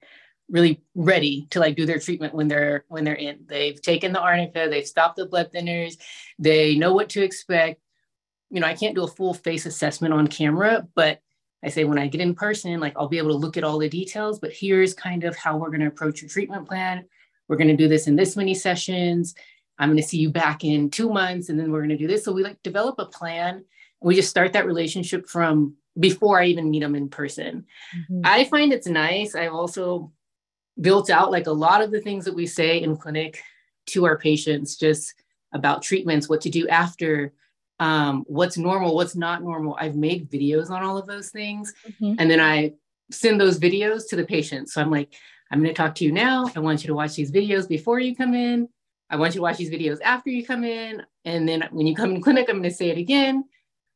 really 0.50 0.82
ready 0.94 1.46
to 1.50 1.60
like 1.60 1.74
do 1.74 1.86
their 1.86 1.98
treatment 1.98 2.34
when 2.34 2.48
they're 2.48 2.84
when 2.88 3.04
they're 3.04 3.14
in. 3.14 3.44
They've 3.46 3.80
taken 3.80 4.12
the 4.12 4.20
arnica, 4.20 4.68
they've 4.68 4.86
stopped 4.86 5.16
the 5.16 5.24
blood 5.24 5.50
thinners, 5.52 5.96
they 6.38 6.76
know 6.76 6.92
what 6.92 7.08
to 7.10 7.22
expect. 7.22 7.80
You 8.50 8.60
know, 8.60 8.66
I 8.66 8.74
can't 8.74 8.94
do 8.94 9.04
a 9.04 9.08
full 9.08 9.32
face 9.32 9.64
assessment 9.64 10.12
on 10.12 10.26
camera, 10.26 10.86
but 10.94 11.20
I 11.62 11.68
say 11.68 11.84
when 11.84 11.98
I 11.98 12.06
get 12.06 12.20
in 12.20 12.34
person, 12.34 12.80
like 12.80 12.94
I'll 12.96 13.08
be 13.08 13.18
able 13.18 13.30
to 13.30 13.36
look 13.36 13.56
at 13.56 13.64
all 13.64 13.78
the 13.78 13.88
details, 13.88 14.38
but 14.38 14.52
here's 14.52 14.94
kind 14.94 15.24
of 15.24 15.36
how 15.36 15.56
we're 15.56 15.68
going 15.70 15.80
to 15.80 15.86
approach 15.86 16.22
your 16.22 16.30
treatment 16.30 16.66
plan. 16.66 17.04
We're 17.48 17.56
going 17.56 17.68
to 17.68 17.76
do 17.76 17.88
this 17.88 18.06
in 18.06 18.16
this 18.16 18.36
many 18.36 18.54
sessions. 18.54 19.34
I'm 19.78 19.88
going 19.88 20.02
to 20.02 20.08
see 20.08 20.18
you 20.18 20.30
back 20.30 20.64
in 20.64 20.90
two 20.90 21.10
months, 21.10 21.48
and 21.48 21.58
then 21.58 21.70
we're 21.70 21.80
going 21.80 21.90
to 21.90 21.96
do 21.96 22.06
this. 22.06 22.24
So 22.24 22.32
we 22.32 22.42
like 22.42 22.62
develop 22.62 22.96
a 22.98 23.06
plan. 23.06 23.64
We 24.00 24.14
just 24.14 24.30
start 24.30 24.52
that 24.52 24.66
relationship 24.66 25.28
from 25.28 25.74
before 25.98 26.40
I 26.40 26.46
even 26.46 26.70
meet 26.70 26.80
them 26.80 26.94
in 26.94 27.08
person. 27.08 27.66
Mm-hmm. 27.96 28.20
I 28.24 28.44
find 28.44 28.72
it's 28.72 28.86
nice. 28.86 29.34
I've 29.34 29.52
also 29.52 30.12
built 30.80 31.10
out 31.10 31.30
like 31.30 31.46
a 31.46 31.52
lot 31.52 31.82
of 31.82 31.90
the 31.90 32.00
things 32.00 32.24
that 32.24 32.34
we 32.34 32.46
say 32.46 32.80
in 32.80 32.96
clinic 32.96 33.42
to 33.86 34.04
our 34.06 34.16
patients, 34.16 34.76
just 34.76 35.14
about 35.52 35.82
treatments, 35.82 36.28
what 36.28 36.40
to 36.42 36.50
do 36.50 36.68
after, 36.68 37.32
um, 37.80 38.24
what's 38.28 38.58
normal, 38.58 38.94
what's 38.94 39.16
not 39.16 39.42
normal. 39.42 39.76
I've 39.80 39.96
made 39.96 40.30
videos 40.30 40.70
on 40.70 40.82
all 40.82 40.98
of 40.98 41.06
those 41.06 41.30
things. 41.30 41.72
Mm-hmm. 41.88 42.14
And 42.18 42.30
then 42.30 42.38
I 42.38 42.74
send 43.10 43.40
those 43.40 43.58
videos 43.58 44.06
to 44.10 44.16
the 44.16 44.24
patient. 44.24 44.68
So 44.68 44.80
I'm 44.80 44.90
like, 44.90 45.14
I'm 45.50 45.60
going 45.62 45.74
to 45.74 45.82
talk 45.82 45.94
to 45.96 46.04
you 46.04 46.12
now. 46.12 46.48
I 46.54 46.60
want 46.60 46.84
you 46.84 46.88
to 46.88 46.94
watch 46.94 47.14
these 47.14 47.32
videos 47.32 47.66
before 47.66 47.98
you 47.98 48.14
come 48.14 48.34
in. 48.34 48.68
I 49.08 49.16
want 49.16 49.34
you 49.34 49.38
to 49.38 49.42
watch 49.42 49.56
these 49.56 49.70
videos 49.70 49.98
after 50.02 50.30
you 50.30 50.46
come 50.46 50.62
in. 50.62 51.02
And 51.24 51.48
then 51.48 51.66
when 51.72 51.86
you 51.86 51.96
come 51.96 52.12
in 52.12 52.20
clinic, 52.22 52.48
I'm 52.48 52.58
going 52.58 52.70
to 52.70 52.74
say 52.74 52.90
it 52.90 52.98
again. 52.98 53.44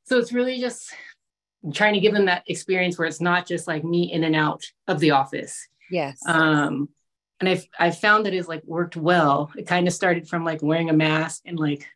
So 0.04 0.18
it's 0.18 0.32
really 0.32 0.58
just 0.58 0.92
trying 1.72 1.94
to 1.94 2.00
give 2.00 2.14
them 2.14 2.24
that 2.24 2.44
experience 2.48 2.98
where 2.98 3.06
it's 3.06 3.20
not 3.20 3.46
just 3.46 3.68
like 3.68 3.84
me 3.84 4.12
in 4.12 4.24
and 4.24 4.34
out 4.34 4.64
of 4.88 4.98
the 4.98 5.12
office. 5.12 5.68
Yes. 5.90 6.18
Um, 6.26 6.88
and 7.40 7.48
I've, 7.48 7.66
I 7.78 7.90
found 7.90 8.24
that 8.24 8.34
it's 8.34 8.48
like 8.48 8.64
worked 8.64 8.96
well. 8.96 9.52
It 9.56 9.66
kind 9.66 9.86
of 9.86 9.92
started 9.92 10.26
from 10.26 10.44
like 10.44 10.62
wearing 10.62 10.88
a 10.88 10.94
mask 10.94 11.42
and 11.44 11.58
like 11.58 11.86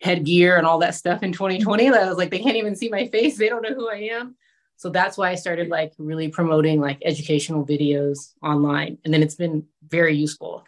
headgear 0.00 0.56
and 0.56 0.66
all 0.66 0.78
that 0.78 0.94
stuff 0.94 1.22
in 1.22 1.32
2020 1.32 1.88
I 1.88 2.08
was 2.08 2.16
like 2.16 2.30
they 2.30 2.38
can't 2.38 2.56
even 2.56 2.74
see 2.74 2.88
my 2.88 3.06
face. 3.08 3.36
They 3.36 3.48
don't 3.48 3.62
know 3.62 3.74
who 3.74 3.88
I 3.90 4.10
am. 4.12 4.36
So 4.76 4.88
that's 4.88 5.18
why 5.18 5.30
I 5.30 5.34
started 5.34 5.68
like 5.68 5.92
really 5.98 6.28
promoting 6.28 6.80
like 6.80 7.02
educational 7.04 7.66
videos 7.66 8.32
online. 8.42 8.96
And 9.04 9.12
then 9.12 9.22
it's 9.22 9.34
been 9.34 9.66
very 9.86 10.16
useful. 10.16 10.64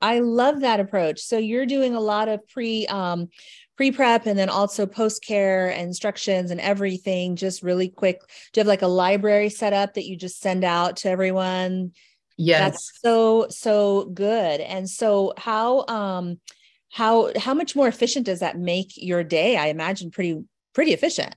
I 0.00 0.20
love 0.20 0.60
that 0.60 0.80
approach. 0.80 1.20
So 1.20 1.36
you're 1.36 1.66
doing 1.66 1.94
a 1.94 2.00
lot 2.00 2.28
of 2.28 2.46
pre 2.48 2.86
um 2.86 3.28
pre 3.76 3.92
prep 3.92 4.26
and 4.26 4.38
then 4.38 4.48
also 4.48 4.86
post 4.86 5.22
care 5.22 5.68
instructions 5.68 6.50
and 6.50 6.60
everything 6.60 7.36
just 7.36 7.62
really 7.62 7.88
quick. 7.88 8.20
Do 8.52 8.58
you 8.58 8.62
have 8.62 8.66
like 8.66 8.82
a 8.82 8.86
library 8.86 9.50
set 9.50 9.74
up 9.74 9.94
that 9.94 10.06
you 10.06 10.16
just 10.16 10.40
send 10.40 10.64
out 10.64 10.96
to 10.98 11.10
everyone? 11.10 11.92
Yes. 12.38 12.60
that's 12.60 13.00
so 13.02 13.48
so 13.50 14.04
good. 14.06 14.60
And 14.62 14.88
so 14.88 15.34
how 15.36 15.84
um 15.88 16.40
how 16.90 17.30
how 17.38 17.54
much 17.54 17.76
more 17.76 17.88
efficient 17.88 18.26
does 18.26 18.40
that 18.40 18.58
make 18.58 18.92
your 18.96 19.22
day? 19.24 19.56
I 19.56 19.66
imagine 19.66 20.10
pretty 20.10 20.42
pretty 20.74 20.92
efficient. 20.92 21.34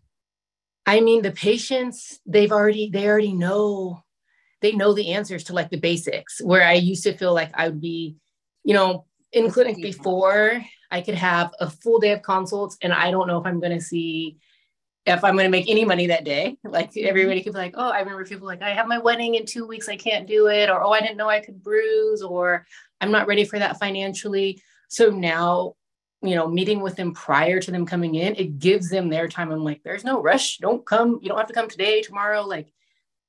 I 0.85 0.99
mean 0.99 1.21
the 1.21 1.31
patients 1.31 2.19
they've 2.25 2.51
already 2.51 2.89
they 2.91 3.07
already 3.07 3.33
know 3.33 4.03
they 4.63 4.71
know 4.71 4.93
the 4.93 5.11
answers 5.11 5.43
to 5.43 5.53
like 5.53 5.69
the 5.69 5.77
basics 5.77 6.41
where 6.41 6.63
i 6.63 6.73
used 6.73 7.03
to 7.03 7.15
feel 7.15 7.33
like 7.33 7.51
i 7.53 7.69
would 7.69 7.81
be 7.81 8.15
you 8.63 8.73
know 8.73 9.05
in 9.31 9.51
clinic 9.51 9.75
before 9.75 10.63
i 10.89 11.01
could 11.01 11.15
have 11.15 11.51
a 11.59 11.69
full 11.69 11.99
day 11.99 12.13
of 12.13 12.23
consults 12.23 12.77
and 12.81 12.91
i 12.91 13.11
don't 13.11 13.27
know 13.27 13.37
if 13.37 13.45
i'm 13.45 13.59
going 13.59 13.77
to 13.77 13.81
see 13.81 14.37
if 15.05 15.23
i'm 15.23 15.35
going 15.35 15.45
to 15.45 15.51
make 15.51 15.69
any 15.69 15.83
money 15.85 16.07
that 16.07 16.23
day. 16.23 16.57
Like 16.63 16.91
mm-hmm. 16.91 17.07
everybody 17.07 17.43
could 17.43 17.53
be 17.53 17.59
like 17.59 17.75
oh 17.77 17.91
i 17.91 17.99
remember 17.99 18.25
people 18.25 18.47
like 18.47 18.63
i 18.63 18.73
have 18.73 18.87
my 18.87 18.97
wedding 18.97 19.35
in 19.35 19.45
two 19.45 19.67
weeks 19.67 19.89
i 19.89 19.95
can't 19.95 20.27
do 20.27 20.47
it 20.47 20.69
or 20.69 20.81
oh 20.81 20.91
i 20.91 21.01
didn't 21.01 21.17
know 21.17 21.29
i 21.29 21.41
could 21.41 21.61
bruise 21.61 22.23
or 22.23 22.65
i'm 22.99 23.11
not 23.11 23.27
ready 23.27 23.43
for 23.45 23.59
that 23.59 23.77
financially 23.77 24.61
so 24.93 25.09
now, 25.09 25.73
you 26.21 26.35
know, 26.35 26.47
meeting 26.47 26.81
with 26.81 26.95
them 26.95 27.13
prior 27.13 27.59
to 27.59 27.71
them 27.71 27.85
coming 27.85 28.15
in, 28.15 28.35
it 28.35 28.59
gives 28.59 28.89
them 28.89 29.09
their 29.09 29.27
time. 29.27 29.51
I'm 29.51 29.63
like, 29.63 29.81
there's 29.83 30.03
no 30.03 30.21
rush. 30.21 30.57
Don't 30.57 30.85
come. 30.85 31.19
You 31.21 31.29
don't 31.29 31.37
have 31.37 31.47
to 31.47 31.53
come 31.53 31.67
today, 31.67 32.01
tomorrow. 32.01 32.43
Like, 32.43 32.71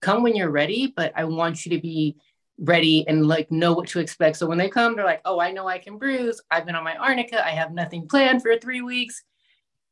come 0.00 0.23
when 0.23 0.37
you're 0.37 0.50
ready. 0.50 0.92
But 0.94 1.12
I 1.16 1.25
want 1.25 1.64
you 1.64 1.76
to 1.76 1.83
be 1.83 2.16
ready 2.59 3.06
and 3.09 3.26
like 3.26 3.50
know 3.50 3.73
what 3.73 3.88
to 3.88 4.00
expect. 4.00 4.37
So 4.37 4.47
when 4.47 4.59
they 4.59 4.68
come, 4.68 4.94
they're 4.94 5.04
like, 5.04 5.23
oh, 5.25 5.40
I 5.40 5.50
know 5.50 5.66
I 5.66 5.78
can 5.78 5.99
bruise. 5.99 6.40
I've 6.50 6.66
been 6.66 6.76
on 6.76 6.85
my 6.85 6.97
arnica. 6.97 7.44
I 7.44 7.50
have 7.50 7.73
nothing 7.73 8.06
planned 8.06 8.42
for 8.42 8.56
three 8.56 8.80
weeks. 8.80 9.25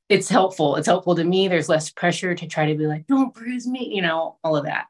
It's 0.08 0.28
helpful. 0.28 0.76
It's 0.76 0.86
helpful 0.86 1.14
to 1.16 1.24
me. 1.24 1.48
There's 1.48 1.68
less 1.68 1.90
pressure 1.90 2.34
to 2.34 2.46
try 2.46 2.66
to 2.66 2.76
be 2.76 2.86
like, 2.86 3.06
don't 3.06 3.34
bruise 3.34 3.66
me, 3.66 3.90
you 3.94 4.02
know, 4.02 4.38
all 4.44 4.56
of 4.56 4.66
that. 4.66 4.86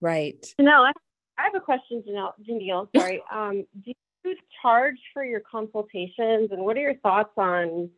Right. 0.00 0.44
No, 0.58 0.82
I 0.82 0.92
have 1.36 1.54
a 1.54 1.60
question, 1.60 2.02
Janelle. 2.08 2.32
Janelle, 2.48 2.88
sorry. 2.96 3.22
Um, 3.32 3.64
do 3.84 3.92
you 4.24 4.36
charge 4.60 4.98
for 5.12 5.24
your 5.24 5.40
consultations 5.40 6.50
and 6.50 6.62
what 6.62 6.76
are 6.76 6.80
your 6.80 6.96
thoughts 6.96 7.32
on 7.36 7.90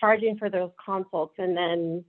charging 0.00 0.36
for 0.38 0.50
those 0.50 0.70
consults? 0.84 1.34
And 1.38 1.56
then 1.56 2.04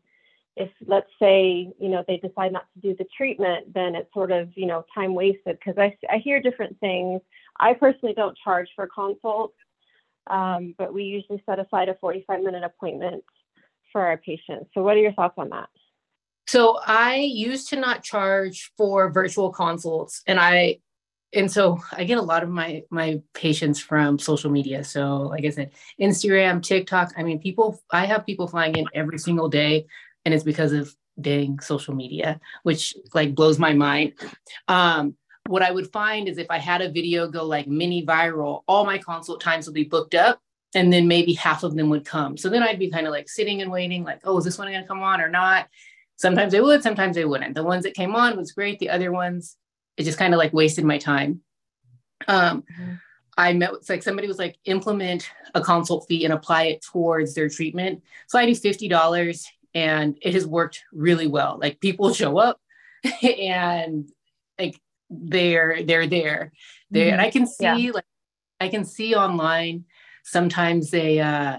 if 0.56 0.70
let's 0.86 1.10
say 1.20 1.72
you 1.80 1.89
know 1.89 2.04
they 2.08 2.18
decide 2.18 2.51
not 2.51 2.66
to 2.74 2.82
do 2.82 2.96
the 2.98 3.06
treatment 3.16 3.74
then 3.74 3.96
it's 3.96 4.12
sort 4.13 4.32
of 4.32 4.50
you 4.56 4.66
know 4.66 4.84
time 4.94 5.13
wasted 5.13 5.58
because 5.58 5.78
I, 5.78 5.96
I 6.10 6.18
hear 6.18 6.42
different 6.42 6.80
things. 6.80 7.22
I 7.60 7.74
personally 7.74 8.13
don't 8.13 8.38
charge 8.44 8.70
for 8.75 8.88
consults 8.88 9.56
um, 10.30 10.75
but 10.78 10.94
we 10.94 11.04
usually 11.04 11.42
set 11.46 11.60
aside 11.60 11.89
a 11.89 11.96
45 11.96 12.42
minute 12.42 12.63
appointment 12.63 13.24
for 13.92 14.01
our 14.01 14.18
patients. 14.18 14.70
So 14.74 14.84
what 14.84 14.96
are 14.96 15.00
your 15.00 15.13
thoughts 15.13 15.36
on 15.38 15.50
that? 15.50 15.70
So 16.48 16.80
i 16.86 17.16
used 17.16 17.70
to 17.70 17.75
not 17.75 18.04
charge 18.04 18.72
for 18.75 19.12
virtual 19.12 19.51
consults 19.51 20.24
and 20.25 20.39
i 20.39 20.80
and 21.33 21.51
so 21.51 21.79
I 21.91 22.03
get 22.03 22.17
a 22.17 22.21
lot 22.21 22.43
of 22.43 22.50
my 22.50 22.83
my 22.89 23.21
patients 23.33 23.79
from 23.79 24.17
social 24.19 24.50
media. 24.50 24.83
So 24.83 25.21
like 25.24 25.45
I 25.45 25.50
said, 25.50 25.71
Instagram, 26.00 26.62
TikTok. 26.63 27.13
I 27.17 27.24
mean, 27.24 27.39
people. 27.39 27.81
I 27.91 28.05
have 28.05 28.25
people 28.25 28.48
flying 28.48 28.75
in 28.75 28.86
every 28.93 29.19
single 29.19 29.50
day, 29.50 29.86
and 30.25 30.33
it's 30.33 30.43
because 30.43 30.74
of 30.74 30.95
dang 31.19 31.59
social 31.59 31.93
media, 31.93 32.39
which 32.63 32.95
like 33.13 33.36
blows 33.36 33.59
my 33.59 33.74
mind. 33.74 34.13
Um, 34.67 35.15
what 35.48 35.63
I 35.63 35.71
would 35.71 35.91
find 35.91 36.27
is 36.27 36.38
if 36.38 36.48
I 36.50 36.59
had 36.59 36.81
a 36.81 36.91
video 36.91 37.27
go 37.27 37.43
like 37.43 37.67
mini 37.67 38.05
viral, 38.05 38.62
all 38.67 38.86
my 38.86 38.98
consult 38.98 39.41
times 39.41 39.65
would 39.65 39.74
be 39.74 39.83
booked 39.83 40.15
up 40.15 40.39
and 40.75 40.93
then 40.93 41.07
maybe 41.07 41.33
half 41.33 41.63
of 41.63 41.75
them 41.75 41.89
would 41.89 42.05
come. 42.05 42.38
So 42.38 42.50
then 42.50 42.63
I'd 42.63 42.79
be 42.79 42.91
kind 42.91 43.07
of 43.07 43.12
like 43.12 43.27
sitting 43.27 43.62
and 43.62 43.71
waiting, 43.71 44.03
like, 44.03 44.21
oh, 44.24 44.38
is 44.38 44.45
this 44.45 44.57
one 44.57 44.67
going 44.69 44.81
to 44.81 44.88
come 44.88 45.01
on 45.01 45.21
or 45.21 45.29
not? 45.29 45.67
Sometimes 46.17 46.51
they 46.51 46.62
would, 46.62 46.83
sometimes 46.83 47.15
they 47.15 47.25
wouldn't. 47.25 47.55
The 47.55 47.63
ones 47.63 47.83
that 47.83 47.95
came 47.95 48.15
on 48.15 48.38
was 48.38 48.51
great. 48.51 48.77
The 48.77 48.89
other 48.89 49.12
ones, 49.12 49.57
it 50.00 50.03
just 50.03 50.18
kind 50.18 50.34
of 50.34 50.38
like 50.38 50.53
wasted 50.53 50.86
my 50.86 50.98
time. 50.98 51.41
Um, 52.27 52.63
mm-hmm. 52.63 52.94
I 53.38 53.53
met 53.53 53.74
it's 53.74 53.89
like 53.89 54.01
somebody 54.01 54.27
was 54.27 54.39
like 54.39 54.58
implement 54.65 55.29
a 55.53 55.62
consult 55.62 56.08
fee 56.08 56.25
and 56.25 56.34
apply 56.34 56.63
it 56.63 56.82
towards 56.82 57.36
their 57.36 57.50
treatment. 57.50 58.03
So 58.27 58.39
I 58.39 58.46
do 58.46 58.56
fifty 58.56 58.88
dollars, 58.88 59.46
and 59.75 60.18
it 60.22 60.34
has 60.34 60.48
worked 60.48 60.84
really 60.91 61.27
well. 61.27 61.60
Like 61.62 61.79
people 61.79 62.13
show 62.13 62.38
up, 62.38 62.60
and 63.22 64.10
like 64.58 64.79
they're 65.10 65.84
they're 65.84 66.08
there, 66.08 66.53
there, 66.89 67.06
mm-hmm. 67.06 67.13
and 67.13 67.22
I 67.22 67.29
can 67.29 67.46
see 67.46 67.63
yeah. 67.63 67.91
like 67.91 68.06
I 68.60 68.70
can 68.70 68.86
see 68.86 69.15
online 69.15 69.86
sometimes 70.24 70.91
they 70.91 71.20
uh 71.20 71.58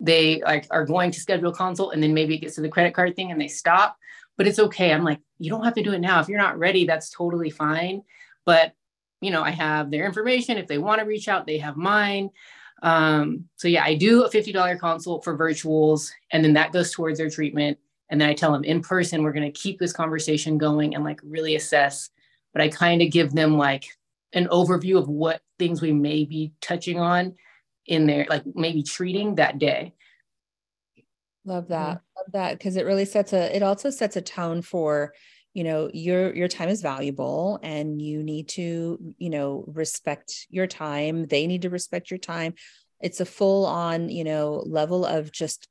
they 0.00 0.42
like 0.42 0.66
are 0.70 0.84
going 0.84 1.10
to 1.10 1.20
schedule 1.20 1.50
a 1.50 1.54
consult 1.54 1.94
and 1.94 2.02
then 2.02 2.14
maybe 2.14 2.34
it 2.34 2.38
gets 2.38 2.56
to 2.56 2.60
the 2.60 2.68
credit 2.68 2.94
card 2.94 3.16
thing 3.16 3.30
and 3.30 3.40
they 3.40 3.48
stop 3.48 3.96
but 4.36 4.46
it's 4.46 4.58
okay 4.58 4.92
i'm 4.92 5.04
like 5.04 5.20
you 5.38 5.50
don't 5.50 5.64
have 5.64 5.74
to 5.74 5.82
do 5.82 5.92
it 5.92 6.00
now 6.00 6.20
if 6.20 6.28
you're 6.28 6.38
not 6.38 6.58
ready 6.58 6.86
that's 6.86 7.10
totally 7.10 7.50
fine 7.50 8.02
but 8.44 8.74
you 9.20 9.30
know, 9.30 9.42
I 9.42 9.50
have 9.50 9.90
their 9.90 10.06
information. 10.06 10.58
If 10.58 10.66
they 10.66 10.78
want 10.78 11.00
to 11.00 11.06
reach 11.06 11.28
out, 11.28 11.46
they 11.46 11.58
have 11.58 11.76
mine. 11.76 12.30
Um, 12.82 13.44
so 13.56 13.68
yeah, 13.68 13.84
I 13.84 13.94
do 13.94 14.24
a 14.24 14.30
$50 14.30 14.78
consult 14.78 15.24
for 15.24 15.36
virtuals, 15.36 16.10
and 16.30 16.44
then 16.44 16.52
that 16.54 16.72
goes 16.72 16.92
towards 16.92 17.18
their 17.18 17.30
treatment. 17.30 17.78
And 18.08 18.20
then 18.20 18.28
I 18.28 18.34
tell 18.34 18.52
them 18.52 18.64
in 18.64 18.82
person, 18.82 19.22
we're 19.22 19.32
going 19.32 19.50
to 19.50 19.58
keep 19.58 19.78
this 19.78 19.92
conversation 19.92 20.58
going 20.58 20.94
and 20.94 21.02
like 21.02 21.20
really 21.24 21.56
assess. 21.56 22.10
But 22.52 22.62
I 22.62 22.68
kind 22.68 23.02
of 23.02 23.10
give 23.10 23.32
them 23.32 23.58
like 23.58 23.86
an 24.32 24.46
overview 24.48 24.98
of 24.98 25.08
what 25.08 25.40
things 25.58 25.82
we 25.82 25.92
may 25.92 26.24
be 26.24 26.52
touching 26.60 27.00
on 27.00 27.34
in 27.86 28.06
there, 28.06 28.26
like 28.28 28.44
maybe 28.54 28.82
treating 28.82 29.36
that 29.36 29.58
day. 29.58 29.94
Love 31.46 31.64
mm-hmm. 31.64 31.72
that. 31.72 32.00
Love 32.16 32.32
that. 32.32 32.60
Cause 32.60 32.76
it 32.76 32.84
really 32.84 33.06
sets 33.06 33.32
a, 33.32 33.54
it 33.56 33.62
also 33.62 33.88
sets 33.88 34.16
a 34.16 34.20
tone 34.20 34.60
for 34.60 35.14
you 35.56 35.64
know 35.64 35.88
your 35.94 36.36
your 36.36 36.48
time 36.48 36.68
is 36.68 36.82
valuable 36.82 37.58
and 37.62 38.02
you 38.02 38.22
need 38.22 38.46
to 38.46 39.14
you 39.16 39.30
know 39.30 39.64
respect 39.66 40.46
your 40.50 40.66
time 40.66 41.24
they 41.28 41.46
need 41.46 41.62
to 41.62 41.70
respect 41.70 42.10
your 42.10 42.18
time 42.18 42.52
it's 43.00 43.20
a 43.20 43.24
full 43.24 43.64
on 43.64 44.10
you 44.10 44.22
know 44.22 44.62
level 44.66 45.06
of 45.06 45.32
just 45.32 45.66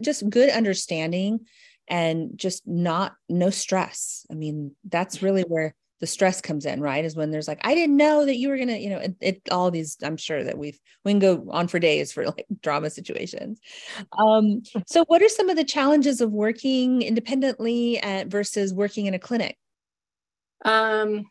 just 0.00 0.28
good 0.30 0.48
understanding 0.48 1.40
and 1.86 2.30
just 2.34 2.66
not 2.66 3.12
no 3.28 3.50
stress 3.50 4.24
i 4.30 4.34
mean 4.34 4.74
that's 4.88 5.22
really 5.22 5.42
where 5.42 5.74
the 6.02 6.06
stress 6.08 6.40
comes 6.40 6.66
in, 6.66 6.80
right? 6.80 7.04
Is 7.04 7.14
when 7.14 7.30
there's 7.30 7.46
like, 7.46 7.60
I 7.62 7.76
didn't 7.76 7.96
know 7.96 8.26
that 8.26 8.36
you 8.36 8.48
were 8.48 8.58
gonna, 8.58 8.76
you 8.76 8.90
know, 8.90 8.98
it, 8.98 9.14
it, 9.20 9.42
all 9.52 9.70
these. 9.70 9.96
I'm 10.02 10.16
sure 10.16 10.42
that 10.42 10.58
we've 10.58 10.76
we 11.04 11.12
can 11.12 11.20
go 11.20 11.46
on 11.48 11.68
for 11.68 11.78
days 11.78 12.10
for 12.10 12.26
like 12.26 12.44
drama 12.60 12.90
situations. 12.90 13.60
Um, 14.18 14.62
so, 14.84 15.04
what 15.06 15.22
are 15.22 15.28
some 15.28 15.48
of 15.48 15.54
the 15.56 15.62
challenges 15.62 16.20
of 16.20 16.32
working 16.32 17.02
independently 17.02 18.00
at, 18.00 18.26
versus 18.26 18.74
working 18.74 19.06
in 19.06 19.14
a 19.14 19.18
clinic? 19.20 19.56
Um, 20.64 21.30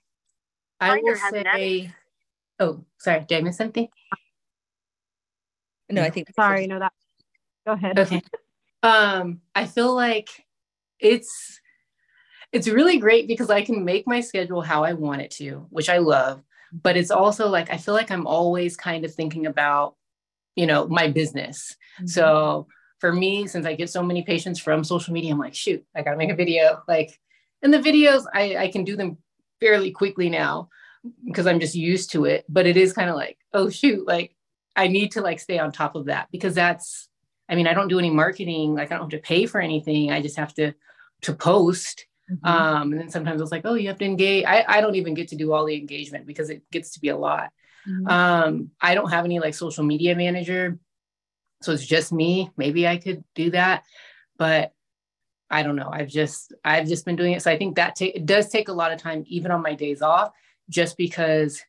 I 0.80 1.02
will 1.02 1.18
say. 1.18 1.92
Oh, 2.58 2.86
sorry, 2.98 3.26
did 3.28 3.40
I 3.40 3.42
miss 3.42 3.58
something? 3.58 3.90
No, 5.90 6.02
I 6.02 6.12
think. 6.12 6.30
Sorry, 6.34 6.66
no, 6.66 6.80
that. 6.80 6.94
Go 7.68 7.74
ahead. 7.74 8.00
Okay. 8.00 8.22
Um, 8.84 9.42
I 9.54 9.68
feel 9.68 9.94
like 9.94 10.28
it's 11.00 11.61
it's 12.52 12.68
really 12.68 12.98
great 12.98 13.28
because 13.28 13.50
I 13.50 13.62
can 13.62 13.86
make 13.86 14.06
my 14.08 14.20
schedule 14.20 14.62
how 14.62 14.84
I 14.84 14.94
want 14.94 15.22
it 15.22 15.32
to, 15.32 15.68
which 15.70 15.90
I 15.90 16.00
love. 16.00 16.44
But 16.74 16.98
it's 16.98 17.12
also 17.12 17.50
like 17.50 17.72
I 17.72 17.78
feel 17.78 17.94
like 17.94 18.12
I'm 18.12 18.28
always 18.28 18.78
kind 18.78 19.06
of 19.06 19.14
thinking 19.14 19.46
about, 19.46 19.96
you 20.56 20.66
know, 20.66 20.88
my 20.88 21.08
business. 21.08 21.76
Mm-hmm. 21.98 22.08
So 22.08 22.68
for 23.00 23.12
me, 23.12 23.48
since 23.48 23.66
I 23.66 23.76
get 23.76 23.90
so 23.90 24.04
many 24.04 24.24
patients 24.24 24.60
from 24.60 24.84
social 24.84 25.14
media, 25.14 25.34
I'm 25.34 25.40
like, 25.40 25.56
shoot, 25.56 25.84
I 25.96 26.02
gotta 26.02 26.18
make 26.18 26.30
a 26.30 26.36
video. 26.36 26.82
Like, 26.88 27.20
and 27.62 27.74
the 27.74 27.80
videos 27.80 28.26
I, 28.34 28.58
I 28.58 28.68
can 28.70 28.84
do 28.84 28.96
them 28.96 29.18
fairly 29.60 29.92
quickly 29.92 30.30
now 30.30 30.70
because 31.26 31.48
I'm 31.48 31.60
just 31.60 31.76
used 31.76 32.12
to 32.12 32.26
it. 32.26 32.46
But 32.48 32.68
it 32.68 32.78
is 32.78 32.94
kind 32.94 33.10
of 33.10 33.16
like, 33.16 33.38
oh 33.54 33.70
shoot, 33.70 34.06
like 34.06 34.36
I 34.76 34.88
need 34.88 35.12
to 35.14 35.22
like 35.22 35.40
stay 35.40 35.60
on 35.60 35.72
top 35.72 35.96
of 35.96 36.06
that 36.06 36.28
because 36.32 36.56
that's 36.56 37.08
I 37.50 37.56
mean, 37.56 37.68
I 37.68 37.74
don't 37.74 37.90
do 37.90 38.00
any 38.00 38.10
marketing, 38.10 38.76
like 38.76 38.92
I 38.92 38.96
don't 38.96 39.12
have 39.12 39.22
to 39.22 39.28
pay 39.28 39.46
for 39.46 39.60
anything. 39.60 40.12
I 40.12 40.22
just 40.22 40.38
have 40.38 40.54
to 40.56 40.74
to 41.24 41.34
post 41.34 42.06
Mm-hmm. 42.32 42.48
Um, 42.48 42.92
and 42.92 43.02
then 43.02 43.10
sometimes 43.10 43.42
it's 43.42 43.52
like, 43.52 43.66
oh, 43.66 43.74
you 43.74 43.88
have 43.90 43.98
to 44.00 44.06
engage. 44.06 44.46
I, 44.46 44.64
I 44.68 44.82
don't 44.82 44.96
even 44.96 45.14
get 45.14 45.30
to 45.30 45.36
do 45.36 45.52
all 45.54 45.66
the 45.66 45.76
engagement 45.76 46.26
because 46.26 46.50
it 46.50 46.70
gets 46.72 46.92
to 46.92 47.02
be 47.02 47.10
a 47.10 47.18
lot. 47.18 47.52
Mm-hmm. 47.88 48.08
Um, 48.08 48.72
I 48.80 48.96
don't 48.96 49.10
have 49.10 49.26
any 49.26 49.40
like 49.40 49.54
social 49.54 49.84
media 49.84 50.16
manager. 50.16 50.80
So 51.62 51.72
it's 51.74 51.86
just 51.86 52.12
me. 52.12 52.52
Maybe 52.58 52.88
I 52.88 52.98
could 52.98 53.24
do 53.36 53.52
that, 53.52 53.84
but 54.38 54.74
I 55.50 55.64
don't 55.64 55.76
know. 55.76 55.90
I've 55.92 56.08
just 56.08 56.54
I've 56.64 56.88
just 56.88 57.06
been 57.06 57.16
doing 57.16 57.34
it. 57.34 57.42
So 57.42 57.52
I 57.52 57.58
think 57.58 57.76
that 57.76 57.96
ta- 57.98 58.06
it 58.06 58.26
does 58.26 58.50
take 58.50 58.70
a 58.70 58.74
lot 58.74 58.92
of 58.92 59.00
time, 59.00 59.24
even 59.28 59.52
on 59.52 59.62
my 59.62 59.76
days 59.76 60.02
off, 60.02 60.32
just 60.70 60.98
because 60.98 61.62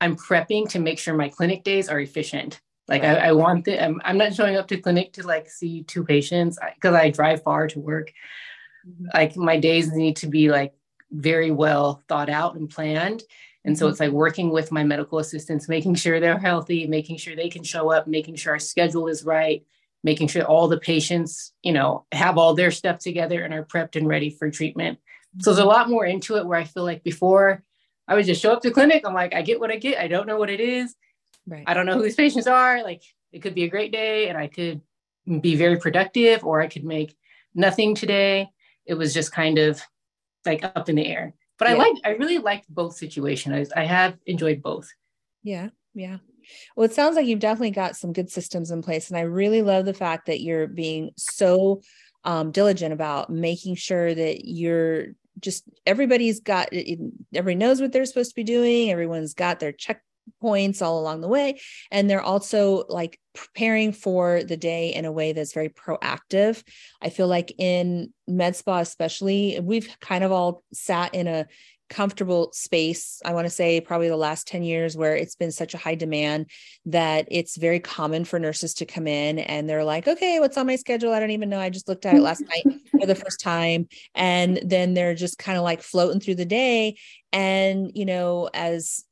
I'm 0.00 0.16
prepping 0.16 0.68
to 0.70 0.80
make 0.80 0.98
sure 0.98 1.14
my 1.14 1.28
clinic 1.28 1.64
days 1.64 1.88
are 1.88 2.00
efficient. 2.00 2.60
Like 2.88 3.02
right. 3.02 3.18
I, 3.18 3.28
I, 3.28 3.32
want 3.32 3.64
the 3.64 3.82
I'm, 3.82 4.00
I'm 4.04 4.18
not 4.18 4.34
showing 4.34 4.56
up 4.56 4.68
to 4.68 4.76
clinic 4.76 5.14
to 5.14 5.26
like 5.26 5.48
see 5.48 5.82
two 5.82 6.04
patients 6.04 6.58
because 6.74 6.94
I 6.94 7.10
drive 7.10 7.42
far 7.42 7.66
to 7.68 7.80
work 7.80 8.12
like 9.14 9.36
my 9.36 9.58
days 9.58 9.92
need 9.92 10.16
to 10.16 10.26
be 10.26 10.50
like 10.50 10.74
very 11.10 11.50
well 11.50 12.02
thought 12.08 12.28
out 12.28 12.56
and 12.56 12.68
planned. 12.68 13.22
And 13.64 13.76
so 13.76 13.84
mm-hmm. 13.84 13.90
it's 13.90 14.00
like 14.00 14.12
working 14.12 14.50
with 14.50 14.70
my 14.70 14.84
medical 14.84 15.18
assistants 15.18 15.68
making 15.68 15.96
sure 15.96 16.20
they're 16.20 16.38
healthy 16.38 16.86
making 16.86 17.16
sure 17.16 17.34
they 17.34 17.48
can 17.48 17.64
show 17.64 17.90
up 17.90 18.06
making 18.06 18.36
sure 18.36 18.52
our 18.52 18.58
schedule 18.58 19.08
is 19.08 19.24
right 19.24 19.64
making 20.04 20.28
sure 20.28 20.44
all 20.44 20.68
the 20.68 20.78
patients 20.78 21.52
you 21.62 21.72
know 21.72 22.06
have 22.12 22.38
all 22.38 22.54
their 22.54 22.70
stuff 22.70 22.98
together 22.98 23.42
and 23.42 23.52
are 23.52 23.64
prepped 23.64 23.96
and 23.96 24.08
ready 24.08 24.30
for 24.30 24.50
treatment. 24.50 24.98
So 25.40 25.50
there's 25.52 25.64
a 25.64 25.68
lot 25.68 25.90
more 25.90 26.06
into 26.06 26.36
it 26.36 26.46
where 26.46 26.58
i 26.58 26.64
feel 26.64 26.84
like 26.84 27.02
before 27.02 27.62
i 28.08 28.14
would 28.14 28.26
just 28.26 28.40
show 28.40 28.52
up 28.52 28.62
to 28.62 28.70
clinic 28.70 29.02
i'm 29.04 29.14
like 29.14 29.34
i 29.34 29.42
get 29.42 29.60
what 29.60 29.72
i 29.72 29.76
get. 29.76 29.98
I 29.98 30.08
don't 30.08 30.26
know 30.26 30.38
what 30.38 30.50
it 30.50 30.60
is. 30.60 30.94
Right. 31.48 31.64
i 31.66 31.74
don't 31.74 31.86
know 31.86 31.94
who 31.94 32.02
these 32.02 32.14
patients 32.14 32.46
are. 32.46 32.82
Like 32.82 33.02
it 33.32 33.40
could 33.40 33.54
be 33.54 33.64
a 33.64 33.68
great 33.68 33.92
day 33.92 34.28
and 34.28 34.38
i 34.38 34.46
could 34.46 34.80
be 35.40 35.56
very 35.56 35.78
productive 35.78 36.44
or 36.44 36.60
i 36.60 36.68
could 36.68 36.84
make 36.84 37.16
nothing 37.54 37.94
today 37.94 38.48
it 38.86 38.94
was 38.94 39.12
just 39.12 39.32
kind 39.32 39.58
of 39.58 39.80
like 40.44 40.64
up 40.64 40.88
in 40.88 40.96
the 40.96 41.06
air. 41.06 41.34
But 41.58 41.68
yeah. 41.68 41.74
I 41.74 41.78
like 41.78 41.96
I 42.04 42.10
really 42.10 42.38
liked 42.38 42.68
both 42.68 42.96
situations. 42.96 43.72
I, 43.74 43.82
I 43.82 43.84
have 43.84 44.16
enjoyed 44.26 44.62
both. 44.62 44.92
Yeah, 45.42 45.70
yeah. 45.94 46.18
Well, 46.76 46.84
it 46.84 46.92
sounds 46.92 47.16
like 47.16 47.26
you've 47.26 47.40
definitely 47.40 47.70
got 47.70 47.96
some 47.96 48.12
good 48.12 48.30
systems 48.30 48.70
in 48.70 48.82
place, 48.82 49.08
and 49.08 49.18
I 49.18 49.22
really 49.22 49.62
love 49.62 49.84
the 49.84 49.94
fact 49.94 50.26
that 50.26 50.40
you're 50.40 50.66
being 50.66 51.10
so 51.16 51.82
um, 52.24 52.50
diligent 52.50 52.92
about 52.92 53.30
making 53.30 53.76
sure 53.76 54.14
that 54.14 54.44
you're 54.44 55.08
just 55.40 55.64
everybody's 55.84 56.40
got 56.40 56.68
everybody 57.34 57.54
knows 57.54 57.80
what 57.80 57.92
they're 57.92 58.06
supposed 58.06 58.30
to 58.30 58.34
be 58.34 58.42
doing 58.42 58.90
everyone's 58.90 59.34
got 59.34 59.60
their 59.60 59.72
check 59.72 60.02
points 60.40 60.82
all 60.82 60.98
along 60.98 61.20
the 61.20 61.28
way. 61.28 61.60
And 61.90 62.08
they're 62.08 62.22
also 62.22 62.84
like 62.88 63.18
preparing 63.34 63.92
for 63.92 64.42
the 64.42 64.56
day 64.56 64.94
in 64.94 65.04
a 65.04 65.12
way 65.12 65.32
that's 65.32 65.52
very 65.52 65.68
proactive. 65.68 66.62
I 67.02 67.10
feel 67.10 67.28
like 67.28 67.52
in 67.58 68.12
med 68.26 68.56
spa 68.56 68.78
especially 68.78 69.60
we've 69.62 69.88
kind 70.00 70.24
of 70.24 70.32
all 70.32 70.62
sat 70.72 71.14
in 71.14 71.28
a 71.28 71.46
comfortable 71.88 72.50
space 72.52 73.22
i 73.24 73.32
want 73.32 73.46
to 73.46 73.50
say 73.50 73.80
probably 73.80 74.08
the 74.08 74.16
last 74.16 74.48
10 74.48 74.64
years 74.64 74.96
where 74.96 75.14
it's 75.14 75.36
been 75.36 75.52
such 75.52 75.72
a 75.72 75.78
high 75.78 75.94
demand 75.94 76.50
that 76.84 77.28
it's 77.30 77.56
very 77.56 77.78
common 77.78 78.24
for 78.24 78.40
nurses 78.40 78.74
to 78.74 78.84
come 78.84 79.06
in 79.06 79.38
and 79.38 79.70
they're 79.70 79.84
like 79.84 80.08
okay 80.08 80.40
what's 80.40 80.56
on 80.56 80.66
my 80.66 80.76
schedule? 80.76 81.12
I 81.12 81.20
don't 81.20 81.30
even 81.30 81.48
know. 81.48 81.60
I 81.60 81.70
just 81.70 81.88
looked 81.88 82.06
at 82.06 82.14
it 82.14 82.20
last 82.20 82.42
night 82.42 82.64
for 83.00 83.06
the 83.06 83.14
first 83.14 83.40
time. 83.40 83.88
And 84.14 84.60
then 84.64 84.94
they're 84.94 85.14
just 85.14 85.38
kind 85.38 85.58
of 85.58 85.64
like 85.64 85.82
floating 85.82 86.20
through 86.20 86.36
the 86.36 86.44
day. 86.44 86.96
And 87.32 87.90
you 87.94 88.04
know 88.04 88.48
as 88.54 89.04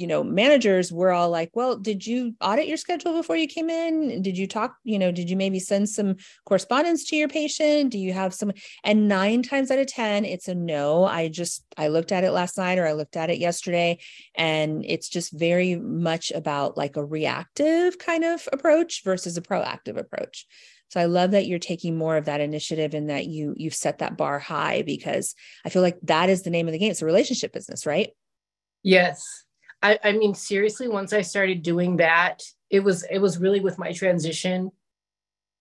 you 0.00 0.06
know 0.06 0.24
managers 0.24 0.90
were 0.90 1.12
all 1.12 1.28
like 1.28 1.50
well 1.52 1.76
did 1.76 2.06
you 2.06 2.34
audit 2.40 2.66
your 2.66 2.78
schedule 2.78 3.12
before 3.12 3.36
you 3.36 3.46
came 3.46 3.68
in 3.68 4.22
did 4.22 4.36
you 4.38 4.46
talk 4.46 4.76
you 4.82 4.98
know 4.98 5.12
did 5.12 5.28
you 5.28 5.36
maybe 5.36 5.60
send 5.60 5.88
some 5.88 6.16
correspondence 6.46 7.04
to 7.04 7.16
your 7.16 7.28
patient 7.28 7.92
do 7.92 7.98
you 7.98 8.12
have 8.12 8.32
some 8.32 8.50
and 8.82 9.08
nine 9.08 9.42
times 9.42 9.70
out 9.70 9.78
of 9.78 9.86
ten 9.86 10.24
it's 10.24 10.48
a 10.48 10.54
no 10.54 11.04
i 11.04 11.28
just 11.28 11.62
i 11.76 11.88
looked 11.88 12.12
at 12.12 12.24
it 12.24 12.30
last 12.30 12.56
night 12.56 12.78
or 12.78 12.86
i 12.86 12.92
looked 12.92 13.16
at 13.16 13.28
it 13.28 13.38
yesterday 13.38 13.98
and 14.34 14.84
it's 14.86 15.08
just 15.08 15.38
very 15.38 15.76
much 15.76 16.30
about 16.30 16.78
like 16.78 16.96
a 16.96 17.04
reactive 17.04 17.98
kind 17.98 18.24
of 18.24 18.48
approach 18.54 19.04
versus 19.04 19.36
a 19.36 19.42
proactive 19.42 19.98
approach 19.98 20.46
so 20.88 21.00
I 21.00 21.04
love 21.04 21.30
that 21.30 21.46
you're 21.46 21.60
taking 21.60 21.96
more 21.96 22.16
of 22.16 22.24
that 22.24 22.40
initiative 22.40 22.94
and 22.94 23.10
that 23.10 23.26
you 23.26 23.54
you've 23.56 23.76
set 23.76 23.98
that 23.98 24.16
bar 24.16 24.40
high 24.40 24.82
because 24.82 25.36
I 25.64 25.68
feel 25.68 25.82
like 25.82 26.00
that 26.02 26.28
is 26.28 26.42
the 26.42 26.50
name 26.50 26.66
of 26.66 26.72
the 26.72 26.80
game. 26.80 26.90
It's 26.90 27.00
a 27.00 27.06
relationship 27.06 27.52
business, 27.52 27.86
right? 27.86 28.10
Yes. 28.82 29.44
I, 29.82 29.98
I 30.02 30.12
mean, 30.12 30.34
seriously, 30.34 30.88
once 30.88 31.12
I 31.12 31.22
started 31.22 31.62
doing 31.62 31.96
that, 31.96 32.42
it 32.68 32.80
was 32.80 33.04
it 33.04 33.18
was 33.18 33.38
really 33.38 33.60
with 33.60 33.78
my 33.78 33.92
transition. 33.92 34.70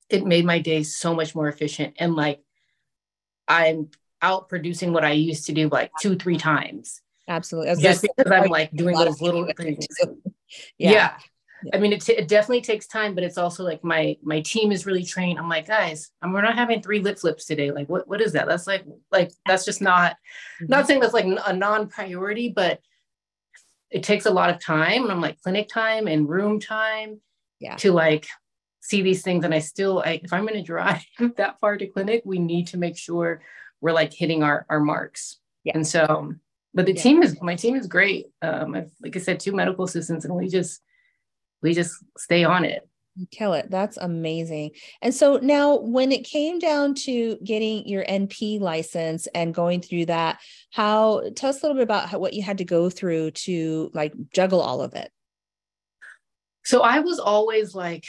It 0.09 0.25
made 0.25 0.45
my 0.45 0.59
day 0.59 0.83
so 0.83 1.13
much 1.13 1.35
more 1.35 1.47
efficient, 1.47 1.95
and 1.99 2.15
like 2.15 2.41
I'm 3.47 3.89
out 4.21 4.49
producing 4.49 4.91
what 4.91 5.05
I 5.05 5.11
used 5.11 5.45
to 5.45 5.53
do 5.53 5.69
like 5.69 5.91
two 6.01 6.15
three 6.15 6.37
times. 6.37 7.01
Absolutely. 7.27 7.81
Just 7.81 8.01
because 8.01 8.31
I'm 8.31 8.49
like 8.49 8.71
doing 8.71 8.95
those 8.95 9.21
little 9.21 9.47
things. 9.55 9.85
yeah. 10.77 10.91
yeah. 10.91 11.13
I 11.73 11.77
mean, 11.77 11.93
it, 11.93 12.01
t- 12.01 12.13
it 12.13 12.27
definitely 12.27 12.61
takes 12.61 12.87
time, 12.87 13.13
but 13.13 13.23
it's 13.23 13.37
also 13.37 13.63
like 13.63 13.83
my 13.83 14.17
my 14.23 14.41
team 14.41 14.71
is 14.71 14.85
really 14.85 15.03
trained. 15.03 15.37
I'm 15.37 15.49
like, 15.49 15.67
guys, 15.67 16.09
I'm, 16.21 16.31
we're 16.31 16.41
not 16.41 16.55
having 16.55 16.81
three 16.81 16.99
lip 16.99 17.19
flips 17.19 17.45
today. 17.45 17.71
Like, 17.71 17.89
what 17.89 18.07
what 18.07 18.21
is 18.21 18.33
that? 18.33 18.47
That's 18.47 18.65
like 18.65 18.85
like 19.11 19.31
that's 19.45 19.65
just 19.65 19.81
not 19.81 20.11
mm-hmm. 20.11 20.67
not 20.69 20.87
saying 20.87 21.01
that's 21.01 21.13
like 21.13 21.25
a 21.25 21.53
non 21.53 21.87
priority, 21.87 22.49
but 22.49 22.81
it 23.91 24.03
takes 24.03 24.25
a 24.25 24.31
lot 24.31 24.49
of 24.49 24.63
time. 24.63 25.03
And 25.03 25.11
I'm 25.11 25.21
like 25.21 25.41
clinic 25.41 25.69
time 25.69 26.07
and 26.07 26.29
room 26.29 26.59
time, 26.59 27.21
yeah, 27.59 27.75
to 27.77 27.91
like 27.91 28.27
see 28.81 29.01
these 29.01 29.21
things. 29.21 29.45
And 29.45 29.53
I 29.53 29.59
still, 29.59 30.01
I, 30.05 30.21
if 30.23 30.33
I'm 30.33 30.45
going 30.45 30.55
to 30.55 30.63
drive 30.63 31.03
that 31.37 31.59
far 31.59 31.77
to 31.77 31.87
clinic, 31.87 32.23
we 32.25 32.39
need 32.39 32.67
to 32.67 32.77
make 32.77 32.97
sure 32.97 33.41
we're 33.81 33.93
like 33.93 34.13
hitting 34.13 34.43
our 34.43 34.65
our 34.69 34.79
marks. 34.79 35.37
Yeah. 35.63 35.73
And 35.75 35.85
so, 35.85 36.33
but 36.73 36.85
the 36.85 36.93
yeah. 36.93 37.01
team 37.01 37.23
is 37.23 37.41
my 37.41 37.55
team 37.55 37.75
is 37.75 37.87
great. 37.87 38.27
Um, 38.41 38.75
I've, 38.75 38.91
like 39.01 39.15
I 39.15 39.19
said, 39.19 39.39
two 39.39 39.53
medical 39.53 39.85
assistants, 39.85 40.25
and 40.25 40.35
we 40.35 40.47
just 40.47 40.81
we 41.61 41.73
just 41.73 41.95
stay 42.17 42.43
on 42.43 42.65
it. 42.65 42.88
Kill 43.31 43.53
it. 43.53 43.69
That's 43.69 43.97
amazing. 43.97 44.71
And 45.01 45.13
so 45.13 45.37
now, 45.41 45.77
when 45.77 46.11
it 46.11 46.23
came 46.23 46.59
down 46.59 46.93
to 46.95 47.37
getting 47.43 47.87
your 47.87 48.05
NP 48.05 48.59
license 48.59 49.27
and 49.27 49.53
going 49.53 49.81
through 49.81 50.05
that, 50.07 50.39
how 50.71 51.23
tell 51.35 51.49
us 51.49 51.61
a 51.61 51.65
little 51.65 51.75
bit 51.75 51.83
about 51.83 52.09
how, 52.09 52.19
what 52.19 52.33
you 52.33 52.43
had 52.43 52.57
to 52.59 52.65
go 52.65 52.89
through 52.89 53.31
to 53.31 53.91
like 53.93 54.13
juggle 54.33 54.61
all 54.61 54.81
of 54.81 54.93
it. 54.93 55.11
So 56.65 56.81
I 56.81 56.99
was 56.99 57.19
always 57.19 57.73
like 57.73 58.05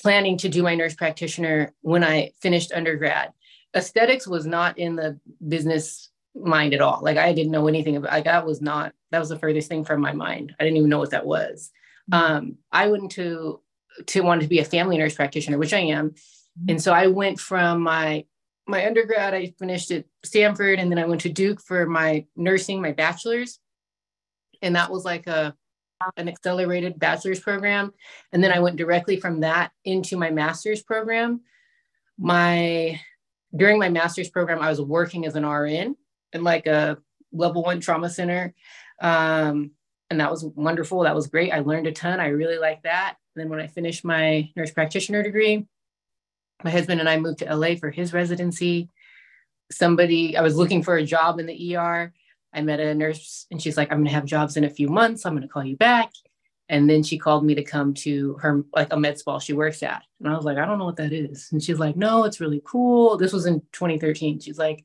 planning 0.00 0.38
to 0.38 0.48
do 0.48 0.62
my 0.62 0.74
nurse 0.74 0.94
practitioner 0.94 1.74
when 1.82 2.04
I 2.04 2.30
finished 2.40 2.72
undergrad. 2.72 3.32
Aesthetics 3.76 4.26
was 4.26 4.46
not 4.46 4.78
in 4.78 4.96
the 4.96 5.18
business 5.46 6.10
mind 6.34 6.74
at 6.74 6.80
all. 6.80 7.00
Like 7.02 7.16
I 7.16 7.32
didn't 7.32 7.52
know 7.52 7.68
anything 7.68 7.96
about 7.96 8.12
like 8.12 8.24
that 8.24 8.46
was 8.46 8.60
not 8.60 8.92
that 9.10 9.18
was 9.18 9.28
the 9.28 9.38
furthest 9.38 9.68
thing 9.68 9.84
from 9.84 10.00
my 10.00 10.12
mind. 10.12 10.54
I 10.58 10.64
didn't 10.64 10.78
even 10.78 10.90
know 10.90 10.98
what 10.98 11.10
that 11.10 11.26
was. 11.26 11.70
Mm-hmm. 12.10 12.32
Um, 12.32 12.56
I 12.72 12.88
went 12.88 13.12
to 13.12 13.60
to 14.06 14.20
want 14.20 14.42
to 14.42 14.48
be 14.48 14.58
a 14.58 14.64
family 14.64 14.98
nurse 14.98 15.14
practitioner, 15.14 15.58
which 15.58 15.72
I 15.72 15.80
am. 15.80 16.10
Mm-hmm. 16.10 16.70
And 16.70 16.82
so 16.82 16.92
I 16.92 17.06
went 17.08 17.38
from 17.40 17.82
my 17.82 18.24
my 18.66 18.86
undergrad, 18.86 19.32
I 19.32 19.54
finished 19.58 19.90
at 19.90 20.04
Stanford, 20.24 20.78
and 20.78 20.90
then 20.90 20.98
I 20.98 21.06
went 21.06 21.22
to 21.22 21.30
Duke 21.30 21.60
for 21.60 21.86
my 21.86 22.26
nursing, 22.36 22.82
my 22.82 22.92
bachelor's. 22.92 23.58
And 24.60 24.76
that 24.76 24.90
was 24.90 25.06
like 25.06 25.26
a 25.26 25.54
an 26.16 26.28
accelerated 26.28 26.98
bachelor's 26.98 27.40
program. 27.40 27.92
And 28.32 28.44
then 28.44 28.52
I 28.52 28.60
went 28.60 28.76
directly 28.76 29.18
from 29.18 29.40
that 29.40 29.72
into 29.84 30.16
my 30.16 30.30
master's 30.30 30.82
program. 30.82 31.40
My 32.18 33.00
during 33.56 33.78
my 33.78 33.88
master's 33.88 34.28
program, 34.28 34.60
I 34.60 34.68
was 34.68 34.80
working 34.80 35.26
as 35.26 35.34
an 35.34 35.46
RN 35.46 35.96
in 36.32 36.44
like 36.44 36.66
a 36.66 36.98
level 37.32 37.62
one 37.62 37.80
trauma 37.80 38.10
center. 38.10 38.54
Um, 39.00 39.72
and 40.10 40.20
that 40.20 40.30
was 40.30 40.44
wonderful. 40.44 41.02
That 41.02 41.14
was 41.14 41.26
great. 41.26 41.52
I 41.52 41.60
learned 41.60 41.86
a 41.86 41.92
ton. 41.92 42.20
I 42.20 42.28
really 42.28 42.58
liked 42.58 42.84
that. 42.84 43.16
And 43.34 43.42
then 43.42 43.50
when 43.50 43.60
I 43.60 43.66
finished 43.66 44.04
my 44.04 44.50
nurse 44.56 44.70
practitioner 44.70 45.22
degree, 45.22 45.66
my 46.64 46.70
husband 46.70 47.00
and 47.00 47.08
I 47.08 47.18
moved 47.18 47.40
to 47.40 47.54
LA 47.54 47.76
for 47.76 47.90
his 47.90 48.12
residency. 48.12 48.88
Somebody, 49.70 50.36
I 50.36 50.40
was 50.40 50.56
looking 50.56 50.82
for 50.82 50.96
a 50.96 51.04
job 51.04 51.38
in 51.38 51.46
the 51.46 51.76
ER. 51.76 52.12
I 52.52 52.62
met 52.62 52.80
a 52.80 52.94
nurse 52.94 53.46
and 53.50 53.60
she's 53.60 53.76
like, 53.76 53.92
I'm 53.92 53.98
going 53.98 54.08
to 54.08 54.14
have 54.14 54.24
jobs 54.24 54.56
in 54.56 54.64
a 54.64 54.70
few 54.70 54.88
months. 54.88 55.26
I'm 55.26 55.34
going 55.34 55.42
to 55.42 55.48
call 55.48 55.64
you 55.64 55.76
back. 55.76 56.10
And 56.70 56.88
then 56.88 57.02
she 57.02 57.18
called 57.18 57.44
me 57.44 57.54
to 57.54 57.62
come 57.62 57.94
to 57.94 58.34
her, 58.40 58.62
like 58.74 58.92
a 58.92 58.98
med 58.98 59.18
spa 59.18 59.38
she 59.38 59.52
works 59.52 59.82
at. 59.82 60.02
And 60.20 60.28
I 60.28 60.36
was 60.36 60.44
like, 60.44 60.58
I 60.58 60.66
don't 60.66 60.78
know 60.78 60.84
what 60.84 60.96
that 60.96 61.12
is. 61.12 61.48
And 61.52 61.62
she's 61.62 61.78
like, 61.78 61.96
no, 61.96 62.24
it's 62.24 62.40
really 62.40 62.62
cool. 62.64 63.16
This 63.16 63.32
was 63.32 63.46
in 63.46 63.60
2013. 63.72 64.40
She's 64.40 64.58
like, 64.58 64.84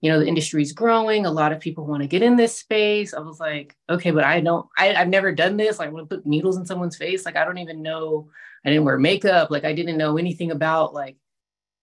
you 0.00 0.10
know 0.10 0.18
the 0.18 0.26
industry 0.26 0.62
is 0.62 0.72
growing 0.72 1.26
a 1.26 1.30
lot 1.30 1.52
of 1.52 1.60
people 1.60 1.86
want 1.86 2.02
to 2.02 2.08
get 2.08 2.22
in 2.22 2.36
this 2.36 2.58
space. 2.58 3.12
I 3.14 3.20
was 3.20 3.40
like 3.40 3.76
okay 3.88 4.10
but 4.10 4.24
i 4.24 4.40
don't 4.40 4.66
I, 4.76 4.94
i've 4.94 5.08
never 5.08 5.32
done 5.32 5.56
this 5.56 5.78
like, 5.78 5.88
i 5.88 5.92
want 5.92 6.08
to 6.08 6.16
put 6.16 6.26
needles 6.26 6.56
in 6.56 6.66
someone's 6.66 6.96
face 6.96 7.24
like 7.24 7.36
i 7.36 7.44
don't 7.44 7.58
even 7.58 7.82
know 7.82 8.28
i 8.64 8.70
didn't 8.70 8.84
wear 8.84 8.98
makeup 8.98 9.50
like 9.50 9.64
i 9.64 9.72
didn't 9.72 9.98
know 9.98 10.16
anything 10.16 10.50
about 10.50 10.94
like 10.94 11.16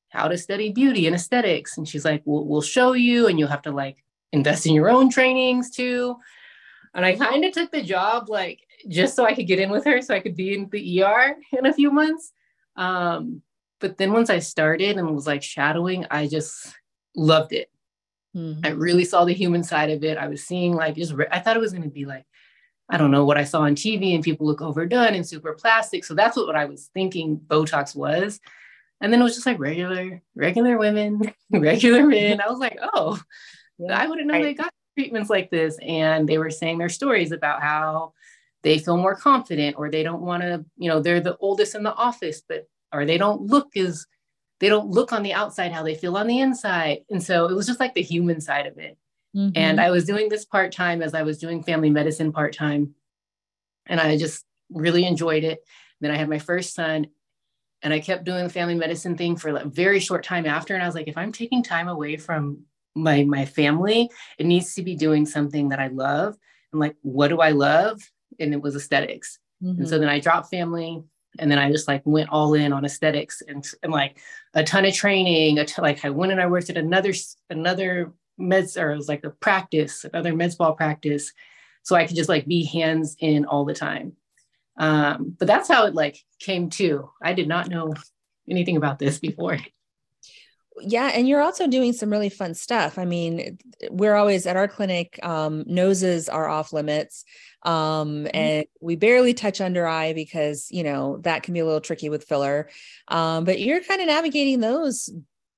how 0.10 0.28
to 0.28 0.38
study 0.38 0.72
beauty 0.72 1.06
and 1.06 1.16
aesthetics. 1.16 1.78
And 1.78 1.88
she's 1.88 2.06
like 2.06 2.22
we'll, 2.26 2.46
we'll 2.46 2.62
show 2.62 2.94
you 2.94 3.28
and 3.28 3.38
you'll 3.38 3.50
have 3.50 3.62
to 3.64 3.72
like 3.72 4.04
invest 4.32 4.66
in 4.66 4.74
your 4.74 4.90
own 4.90 5.10
trainings 5.10 5.70
too. 5.70 6.16
And 6.94 7.06
i 7.06 7.16
kind 7.16 7.46
of 7.46 7.54
took 7.54 7.72
the 7.72 7.84
job 7.84 8.30
like 8.30 8.62
just 8.88 9.16
so 9.16 9.26
i 9.26 9.34
could 9.34 9.48
get 9.48 9.60
in 9.60 9.70
with 9.70 9.86
her 9.86 10.02
so 10.02 10.14
i 10.14 10.20
could 10.20 10.36
be 10.36 10.54
in 10.54 10.70
the 10.72 11.04
er 11.04 11.36
in 11.52 11.66
a 11.66 11.74
few 11.74 11.92
months. 11.92 12.34
Um, 12.76 13.42
but 13.80 13.98
then 13.98 14.14
once 14.14 14.30
i 14.30 14.40
started 14.40 14.98
and 14.98 15.14
was 15.14 15.28
like 15.28 15.44
shadowing 15.44 16.06
i 16.10 16.28
just 16.28 16.74
loved 17.16 17.54
it 17.54 17.70
Mm-hmm. 18.38 18.66
I 18.66 18.70
really 18.70 19.04
saw 19.04 19.26
the 19.26 19.34
human 19.34 19.64
side 19.64 19.90
of 19.90 20.04
it. 20.04 20.18
I 20.18 20.28
was 20.28 20.46
seeing 20.46 20.74
like 20.76 20.96
just 20.96 21.14
re- 21.14 21.28
I 21.32 21.40
thought 21.40 21.58
it 21.58 21.62
was 21.62 21.72
going 21.72 21.84
to 21.84 21.90
be 21.90 22.06
like 22.06 22.26
I 22.90 22.98
don't 22.98 23.12
know 23.12 23.26
what 23.26 23.38
I 23.38 23.44
saw 23.44 23.62
on 23.62 23.76
TV 23.76 24.16
and 24.16 24.24
people 24.24 24.48
look 24.48 24.62
overdone 24.62 25.14
and 25.14 25.28
super 25.28 25.54
plastic. 25.54 26.06
So 26.06 26.14
that's 26.14 26.38
what, 26.38 26.48
what 26.48 26.56
I 26.56 26.66
was 26.66 26.90
thinking 26.94 27.38
Botox 27.38 27.96
was. 27.96 28.40
And 29.02 29.12
then 29.12 29.20
it 29.20 29.24
was 29.24 29.36
just 29.36 29.46
like 29.46 29.60
regular, 29.60 30.22
regular 30.36 30.78
women, 30.78 31.22
regular 31.52 32.06
men. 32.06 32.40
I 32.40 32.50
was 32.50 32.60
like, 32.60 32.78
oh, 32.94 33.20
yeah. 33.78 34.00
I 34.00 34.08
wouldn't 34.08 34.28
know 34.28 34.36
right. 34.36 34.44
they 34.44 34.54
got 34.54 34.72
treatments 34.98 35.30
like 35.30 35.50
this. 35.50 35.78
And 35.82 36.30
they 36.30 36.38
were 36.38 36.50
saying 36.50 36.78
their 36.78 36.90
stories 36.90 37.32
about 37.32 37.62
how 37.62 38.14
they 38.64 38.80
feel 38.80 38.98
more 38.98 39.16
confident 39.16 39.76
or 39.78 39.92
they 39.92 40.04
don't 40.04 40.22
want 40.22 40.44
to, 40.44 40.66
you 40.78 40.90
know, 40.90 41.02
they're 41.02 41.20
the 41.20 41.38
oldest 41.38 41.76
in 41.76 41.84
the 41.84 41.94
office, 41.94 42.42
but 42.48 42.68
or 42.94 43.06
they 43.06 43.18
don't 43.18 43.42
look 43.42 43.76
as 43.76 44.06
they 44.60 44.70
don't 44.70 44.90
look 44.90 45.14
on 45.14 45.24
the 45.24 45.34
outside 45.34 45.72
how 45.72 45.84
they 45.84 45.96
feel 45.96 46.18
on 46.18 46.28
the 46.28 46.40
inside. 46.40 47.00
And 47.10 47.22
so 47.22 47.46
it 47.48 47.54
was 47.54 47.68
just 47.68 47.80
like 47.80 47.94
the 47.94 48.02
human 48.02 48.42
side 48.42 48.66
of 48.66 48.78
it. 48.78 48.98
Mm-hmm. 49.36 49.52
And 49.56 49.80
I 49.80 49.92
was 49.92 50.06
doing 50.06 50.30
this 50.30 50.46
part 50.46 50.72
time 50.72 51.02
as 51.02 51.14
I 51.14 51.24
was 51.24 51.38
doing 51.38 51.64
family 51.64 51.90
medicine 51.90 52.32
part 52.32 52.54
time. 52.54 52.96
And 53.86 54.00
I 54.00 54.18
just 54.18 54.46
really 54.72 55.06
enjoyed 55.06 55.44
it. 55.44 55.60
Then 56.02 56.12
I 56.12 56.18
had 56.18 56.30
my 56.30 56.40
first 56.40 56.74
son 56.74 57.08
and 57.82 57.94
I 57.94 58.00
kept 58.00 58.24
doing 58.24 58.44
the 58.44 58.50
family 58.50 58.76
medicine 58.76 59.16
thing 59.16 59.36
for 59.36 59.50
a 59.50 59.66
very 59.66 60.00
short 60.00 60.24
time 60.24 60.46
after. 60.46 60.74
And 60.74 60.82
I 60.82 60.88
was 60.88 60.96
like, 60.96 61.08
if 61.08 61.18
I'm 61.18 61.32
taking 61.32 61.64
time 61.64 61.88
away 61.88 62.18
from 62.18 62.64
my 62.96 63.24
my 63.24 63.46
family, 63.46 64.10
it 64.40 64.48
needs 64.48 64.74
to 64.74 64.82
be 64.82 64.96
doing 64.96 65.26
something 65.26 65.70
that 65.70 65.80
I 65.80 65.88
love. 65.88 66.36
And 66.72 66.80
like, 66.80 66.96
what 67.02 67.28
do 67.28 67.40
I 67.40 67.52
love? 67.52 68.02
And 68.40 68.54
it 68.54 68.62
was 68.62 68.76
aesthetics. 68.76 69.40
Mm-hmm. 69.64 69.82
And 69.82 69.90
so 69.90 70.00
then 70.00 70.10
I 70.10 70.20
dropped 70.20 70.50
family 70.50 71.04
and 71.40 71.52
then 71.52 71.60
I 71.60 71.72
just 71.72 71.88
like 71.88 72.02
went 72.06 72.30
all 72.30 72.54
in 72.54 72.74
on 72.74 72.86
aesthetics 72.86 73.42
and, 73.48 73.68
and 73.84 73.92
like 73.92 74.20
a 74.54 74.64
ton 74.64 74.86
of 74.86 74.94
training. 74.94 75.64
Like 75.78 76.04
I 76.06 76.10
went 76.10 76.32
and 76.32 76.42
I 76.42 76.48
worked 76.48 76.70
at 76.70 76.78
another 76.78 77.14
another 77.50 78.14
meds 78.40 78.82
or 78.82 78.92
it 78.92 78.98
was 78.98 79.10
like 79.10 79.24
a 79.24 79.30
practice, 79.30 80.06
another 80.06 80.36
med 80.36 80.52
spa 80.52 80.72
practice, 80.74 81.34
so 81.84 81.96
I 81.96 82.06
could 82.06 82.16
just 82.16 82.30
like 82.30 82.46
be 82.46 82.66
hands 82.66 83.16
in 83.20 83.46
all 83.46 83.66
the 83.66 83.74
time. 83.74 84.14
Um, 84.78 85.36
but 85.40 85.48
that's 85.48 85.68
how 85.68 85.86
it 85.86 85.96
like 85.96 86.24
came 86.40 86.70
to. 86.72 87.10
I 87.22 87.34
did 87.34 87.48
not 87.48 87.70
know 87.70 87.94
anything 88.50 88.78
about 88.78 89.00
this 89.00 89.20
before 89.20 89.58
yeah 90.82 91.12
and 91.14 91.28
you're 91.28 91.42
also 91.42 91.68
doing 91.68 91.94
some 91.94 92.10
really 92.10 92.30
fun 92.30 92.54
stuff 92.54 92.98
i 92.98 93.06
mean 93.06 93.58
we're 93.90 94.16
always 94.16 94.46
at 94.46 94.58
our 94.58 94.68
clinic 94.68 95.20
um, 95.24 95.64
noses 95.66 96.30
are 96.30 96.48
off 96.48 96.74
limits 96.74 97.24
um, 97.64 97.74
mm-hmm. 97.74 98.28
and 98.34 98.66
we 98.82 98.96
barely 98.96 99.34
touch 99.34 99.60
under 99.62 99.88
eye 99.88 100.14
because 100.14 100.68
you 100.72 100.84
know 100.84 101.18
that 101.22 101.44
can 101.44 101.54
be 101.54 101.60
a 101.60 101.66
little 101.66 101.82
tricky 101.82 102.10
with 102.10 102.26
filler 102.26 102.70
um, 103.08 103.44
but 103.44 103.60
you're 103.60 103.84
kind 103.84 104.02
of 104.02 104.08
navigating 104.08 104.60
those 104.60 105.10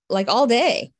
like 0.10 0.30
all 0.30 0.48
day 0.48 0.92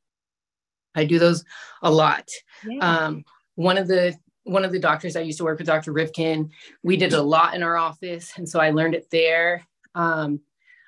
i 0.94 1.04
do 1.04 1.18
those 1.18 1.44
a 1.82 1.90
lot 1.90 2.28
yeah. 2.66 3.06
um, 3.06 3.24
one 3.54 3.78
of 3.78 3.88
the 3.88 4.14
one 4.44 4.64
of 4.64 4.72
the 4.72 4.78
doctors 4.78 5.16
i 5.16 5.20
used 5.20 5.38
to 5.38 5.44
work 5.44 5.58
with 5.58 5.66
dr 5.66 5.92
rifkin 5.92 6.50
we 6.82 6.96
did 6.96 7.12
a 7.12 7.22
lot 7.22 7.54
in 7.54 7.62
our 7.62 7.76
office 7.76 8.32
and 8.36 8.48
so 8.48 8.60
i 8.60 8.70
learned 8.70 8.94
it 8.94 9.06
there 9.10 9.66
um, 9.94 10.40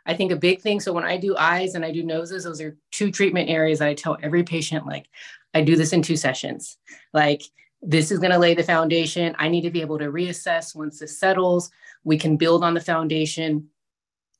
I 0.04 0.14
think 0.14 0.32
a 0.32 0.36
big 0.36 0.60
thing. 0.60 0.80
So 0.80 0.92
when 0.92 1.04
I 1.04 1.16
do 1.16 1.36
eyes 1.36 1.74
and 1.74 1.84
I 1.84 1.92
do 1.92 2.02
noses, 2.02 2.44
those 2.44 2.60
are 2.60 2.76
two 2.90 3.10
treatment 3.10 3.48
areas 3.48 3.78
that 3.78 3.88
I 3.88 3.94
tell 3.94 4.18
every 4.22 4.42
patient, 4.42 4.86
like, 4.86 5.06
I 5.54 5.62
do 5.62 5.76
this 5.76 5.92
in 5.92 6.02
two 6.02 6.16
sessions. 6.16 6.78
Like, 7.12 7.42
this 7.82 8.10
is 8.10 8.18
going 8.18 8.32
to 8.32 8.38
lay 8.38 8.54
the 8.54 8.62
foundation. 8.62 9.34
I 9.38 9.48
need 9.48 9.62
to 9.62 9.70
be 9.70 9.80
able 9.80 9.98
to 9.98 10.12
reassess 10.12 10.74
once 10.74 10.98
this 10.98 11.18
settles. 11.18 11.70
We 12.04 12.18
can 12.18 12.36
build 12.36 12.64
on 12.64 12.74
the 12.74 12.80
foundation. 12.80 13.68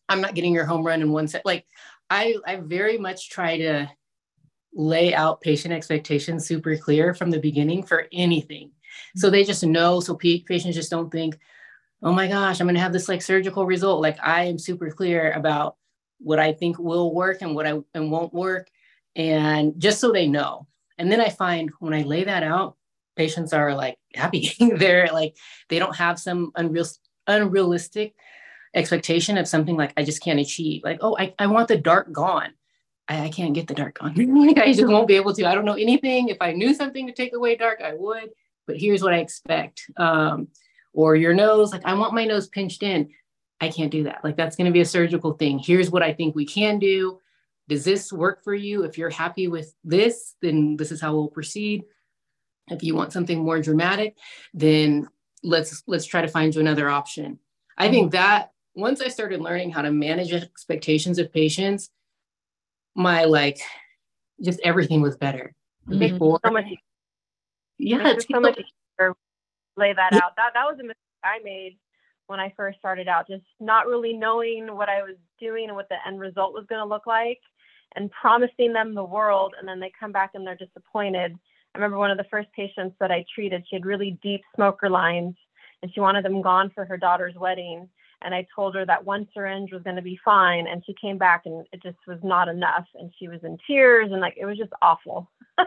I'm 0.09 0.20
not 0.20 0.35
getting 0.35 0.55
your 0.55 0.64
home 0.64 0.87
run 0.87 1.03
in 1.03 1.12
one 1.12 1.29
set. 1.29 1.44
Like, 1.44 1.66
I, 2.11 2.37
I 2.46 2.57
very 2.57 2.98
much 2.98 3.31
try 3.31 3.59
to 3.59 3.90
lay 4.75 5.14
out 5.14 5.40
patient 5.40 5.75
expectations 5.75 6.46
super 6.46 6.77
clear 6.77 7.14
from 7.14 7.31
the 7.31 7.38
beginning 7.38 7.83
for 7.83 8.09
anything. 8.12 8.70
So 9.16 9.27
mm-hmm. 9.27 9.33
they 9.33 9.44
just 9.44 9.64
know, 9.64 10.01
so 10.01 10.14
patients 10.14 10.75
just 10.75 10.90
don't 10.90 11.11
think, 11.11 11.38
oh 12.03 12.12
my 12.12 12.27
gosh, 12.27 12.61
I'm 12.61 12.67
going 12.67 12.75
to 12.75 12.81
have 12.81 12.93
this 12.93 13.09
like 13.09 13.23
surgical 13.23 13.67
result. 13.67 14.03
Like 14.03 14.19
I 14.23 14.45
am 14.45 14.59
super 14.59 14.91
clear 14.91 15.33
about 15.33 15.77
what 16.19 16.38
I 16.38 16.53
think 16.53 16.79
will 16.79 17.15
work 17.15 17.43
and 17.43 17.55
what 17.55 17.67
I 17.67 17.79
and 17.95 18.11
won't 18.11 18.35
work. 18.35 18.69
And 19.15 19.75
just 19.79 20.01
so 20.01 20.12
they 20.12 20.27
know. 20.27 20.67
And 20.99 21.11
then 21.11 21.21
I 21.21 21.29
find 21.29 21.71
when 21.81 21.95
I 21.95 22.03
lay 22.03 22.25
that 22.25 22.43
out, 22.43 22.77
patients 23.17 23.53
are 23.53 23.75
like 23.75 23.99
happy. 24.15 24.53
They're 24.59 25.09
like, 25.12 25.37
they 25.69 25.79
don't 25.79 25.97
have 25.97 26.19
some 26.19 26.53
unreal, 26.55 26.87
unrealistic 27.27 28.15
expectation 28.75 29.37
of 29.37 29.47
something 29.49 29.77
like 29.77 29.93
I 29.97 30.05
just 30.05 30.23
can't 30.23 30.41
achieve. 30.41 30.83
Like, 30.85 30.99
oh, 31.03 31.17
I, 31.19 31.35
I 31.38 31.47
want 31.47 31.69
the 31.69 31.77
dark 31.77 32.11
gone. 32.11 32.53
I, 33.09 33.25
I 33.25 33.29
can't 33.29 33.55
get 33.55 33.69
the 33.69 33.75
dark 33.75 33.99
gone. 33.99 34.15
I 34.59 34.73
just 34.73 34.88
won't 34.88 35.09
be 35.09 35.17
able 35.17 35.35
to. 35.35 35.47
I 35.47 35.55
don't 35.55 35.65
know 35.65 35.75
anything. 35.75 36.29
If 36.29 36.38
I 36.41 36.53
knew 36.53 36.75
something 36.75 37.07
to 37.07 37.12
take 37.12 37.35
away 37.35 37.57
dark, 37.57 37.81
I 37.83 37.95
would. 37.95 38.31
but 38.67 38.77
here's 38.77 39.03
what 39.03 39.12
I 39.12 39.19
expect. 39.19 39.91
Um, 39.97 40.49
or 40.93 41.17
your 41.17 41.35
nose, 41.35 41.73
like 41.73 41.85
I 41.85 41.95
want 41.95 42.15
my 42.15 42.25
nose 42.25 42.49
pinched 42.49 42.83
in. 42.83 43.11
I 43.61 43.69
can't 43.69 43.91
do 43.91 44.05
that. 44.05 44.25
Like 44.25 44.37
that's 44.37 44.57
going 44.57 44.67
to 44.67 44.73
be 44.73 44.81
a 44.81 44.85
surgical 44.85 45.33
thing. 45.33 45.59
Here's 45.59 45.91
what 45.91 46.03
I 46.03 46.13
think 46.13 46.35
we 46.35 46.45
can 46.45 46.79
do. 46.79 47.19
Does 47.69 47.85
this 47.85 48.13
work 48.13 48.43
for 48.43 48.55
you? 48.55 48.83
If 48.83 48.99
you're 48.99 49.11
happy 49.11 49.49
with 49.49 49.75
this, 49.85 50.35
then 50.43 50.77
this 50.77 50.91
is 50.91 51.01
how 51.01 51.15
we'll 51.15 51.29
proceed. 51.29 51.85
If 52.69 52.83
you 52.83 52.95
want 52.95 53.13
something 53.13 53.43
more 53.43 53.61
dramatic, 53.61 54.17
then 54.53 55.09
let's 55.43 55.83
let's 55.87 56.05
try 56.05 56.23
to 56.23 56.29
find 56.29 56.55
you 56.55 56.61
another 56.61 56.89
option. 56.89 57.39
I 57.79 57.89
think 57.89 58.13
that 58.13 58.51
once 58.75 59.01
I 59.01 59.09
started 59.09 59.41
learning 59.41 59.71
how 59.71 59.83
to 59.83 59.91
manage 59.91 60.33
expectations 60.33 61.19
of 61.19 61.33
patients, 61.33 61.89
my 62.95 63.25
like 63.25 63.61
just 64.41 64.61
everything 64.65 65.01
was 65.01 65.17
better. 65.17 65.55
Before, 65.89 66.39
so 66.45 66.53
much 66.53 66.67
yeah, 67.79 68.03
Makes 68.03 68.27
so 68.31 68.41
much 68.41 68.61
lay 69.77 69.93
that 69.93 70.13
out. 70.15 70.37
That 70.37 70.53
that 70.55 70.65
was 70.65 70.79
a 70.81 70.85
mistake 70.85 70.97
I 71.25 71.39
made 71.45 71.79
when 72.27 72.41
I 72.41 72.53
first 72.57 72.79
started 72.79 73.09
out, 73.09 73.29
just 73.29 73.45
not 73.61 73.87
really 73.87 74.13
knowing 74.13 74.75
what 74.75 74.89
I 74.89 75.03
was 75.03 75.17
doing 75.41 75.67
and 75.69 75.77
what 75.77 75.89
the 75.89 75.97
end 76.07 76.21
result 76.21 76.55
was 76.55 76.65
going 76.69 76.81
to 76.81 76.89
look 76.89 77.07
like, 77.07 77.41
and 77.97 78.11
promising 78.11 78.73
them 78.73 78.95
the 78.95 79.05
world, 79.05 79.55
and 79.59 79.69
then 79.69 79.81
they 79.81 79.93
come 79.99 80.13
back 80.13 80.31
and 80.35 80.47
they're 80.47 80.57
disappointed. 80.57 81.39
I 81.75 81.79
remember 81.79 81.99
one 81.99 82.11
of 82.11 82.19
the 82.19 82.27
first 82.31 82.49
patients 82.53 82.97
that 83.01 83.11
I 83.11 83.25
treated, 83.35 83.65
she 83.69 83.77
had 83.77 83.87
really 83.87 84.19
deep 84.23 84.43
smoker 84.55 84.89
lines, 84.89 85.35
and 85.83 85.93
she 85.93 86.01
wanted 86.01 86.25
them 86.25 86.43
gone 86.43 86.71
for 86.75 86.85
her 86.85 86.97
daughter's 86.97 87.35
wedding. 87.35 87.89
And 88.25 88.35
I 88.35 88.47
told 88.55 88.77
her 88.77 88.87
that 88.87 89.05
one 89.05 89.27
syringe 89.35 89.73
was 89.73 89.83
going 89.83 89.97
to 89.97 90.03
be 90.03 90.19
fine, 90.25 90.69
and 90.69 90.83
she 90.87 90.95
came 91.01 91.19
back 91.19 91.43
and 91.45 91.67
it 91.73 91.83
just 91.83 91.99
was 92.07 92.21
not 92.23 92.49
enough, 92.49 92.87
and 92.95 93.13
she 93.19 93.27
was 93.27 93.41
in 93.43 93.59
tears, 93.67 94.11
and 94.13 94.21
like 94.21 94.37
it 94.39 94.47
was 94.47 94.57
just 94.57 94.73
awful. 94.81 95.29
so 95.59 95.65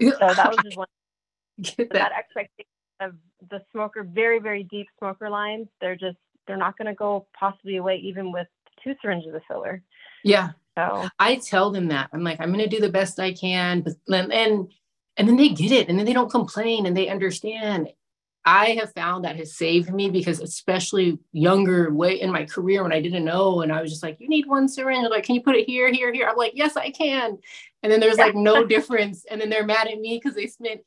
that 0.00 0.48
was 0.48 0.58
just 0.62 0.76
one 0.76 0.86
that. 1.58 1.90
that 1.90 2.12
expectation 2.16 2.66
of 3.00 3.12
the 3.50 3.62
smoker, 3.72 4.02
very, 4.02 4.38
very 4.38 4.64
deep 4.64 4.86
smoker 4.98 5.30
lines, 5.30 5.68
they're 5.80 5.96
just, 5.96 6.16
they're 6.46 6.56
not 6.56 6.76
going 6.76 6.86
to 6.86 6.94
go 6.94 7.26
possibly 7.38 7.76
away 7.76 7.96
even 7.96 8.32
with 8.32 8.46
two 8.82 8.94
syringes 9.02 9.34
of 9.34 9.42
filler. 9.48 9.82
Yeah. 10.24 10.50
So 10.76 11.08
I 11.18 11.36
tell 11.36 11.70
them 11.70 11.88
that 11.88 12.10
I'm 12.12 12.22
like, 12.22 12.40
I'm 12.40 12.52
going 12.52 12.68
to 12.68 12.68
do 12.68 12.80
the 12.80 12.88
best 12.88 13.18
I 13.18 13.32
can. 13.32 13.80
But, 13.82 13.94
and, 14.08 14.32
and, 14.32 14.72
and 15.16 15.28
then 15.28 15.36
they 15.36 15.48
get 15.48 15.72
it 15.72 15.88
and 15.88 15.98
then 15.98 16.06
they 16.06 16.12
don't 16.12 16.30
complain 16.30 16.86
and 16.86 16.96
they 16.96 17.08
understand. 17.08 17.88
I 18.44 18.78
have 18.80 18.92
found 18.94 19.24
that 19.24 19.36
has 19.36 19.56
saved 19.56 19.92
me 19.92 20.08
because 20.08 20.40
especially 20.40 21.18
younger 21.32 21.92
way 21.92 22.20
in 22.20 22.30
my 22.30 22.44
career 22.44 22.82
when 22.82 22.92
I 22.92 23.00
didn't 23.02 23.24
know 23.24 23.60
and 23.60 23.72
I 23.72 23.82
was 23.82 23.90
just 23.90 24.02
like, 24.02 24.16
you 24.20 24.28
need 24.28 24.46
one 24.46 24.68
syringe. 24.68 25.06
like, 25.10 25.24
can 25.24 25.34
you 25.34 25.42
put 25.42 25.56
it 25.56 25.66
here, 25.66 25.92
here, 25.92 26.12
here? 26.12 26.28
I'm 26.28 26.36
like, 26.36 26.52
yes, 26.54 26.76
I 26.76 26.90
can. 26.90 27.38
And 27.82 27.92
then 27.92 28.00
there's 28.00 28.16
like 28.16 28.34
no 28.34 28.64
difference. 28.66 29.26
And 29.28 29.40
then 29.40 29.50
they're 29.50 29.66
mad 29.66 29.88
at 29.88 29.98
me 29.98 30.18
because 30.22 30.36
they 30.36 30.46
spent 30.46 30.80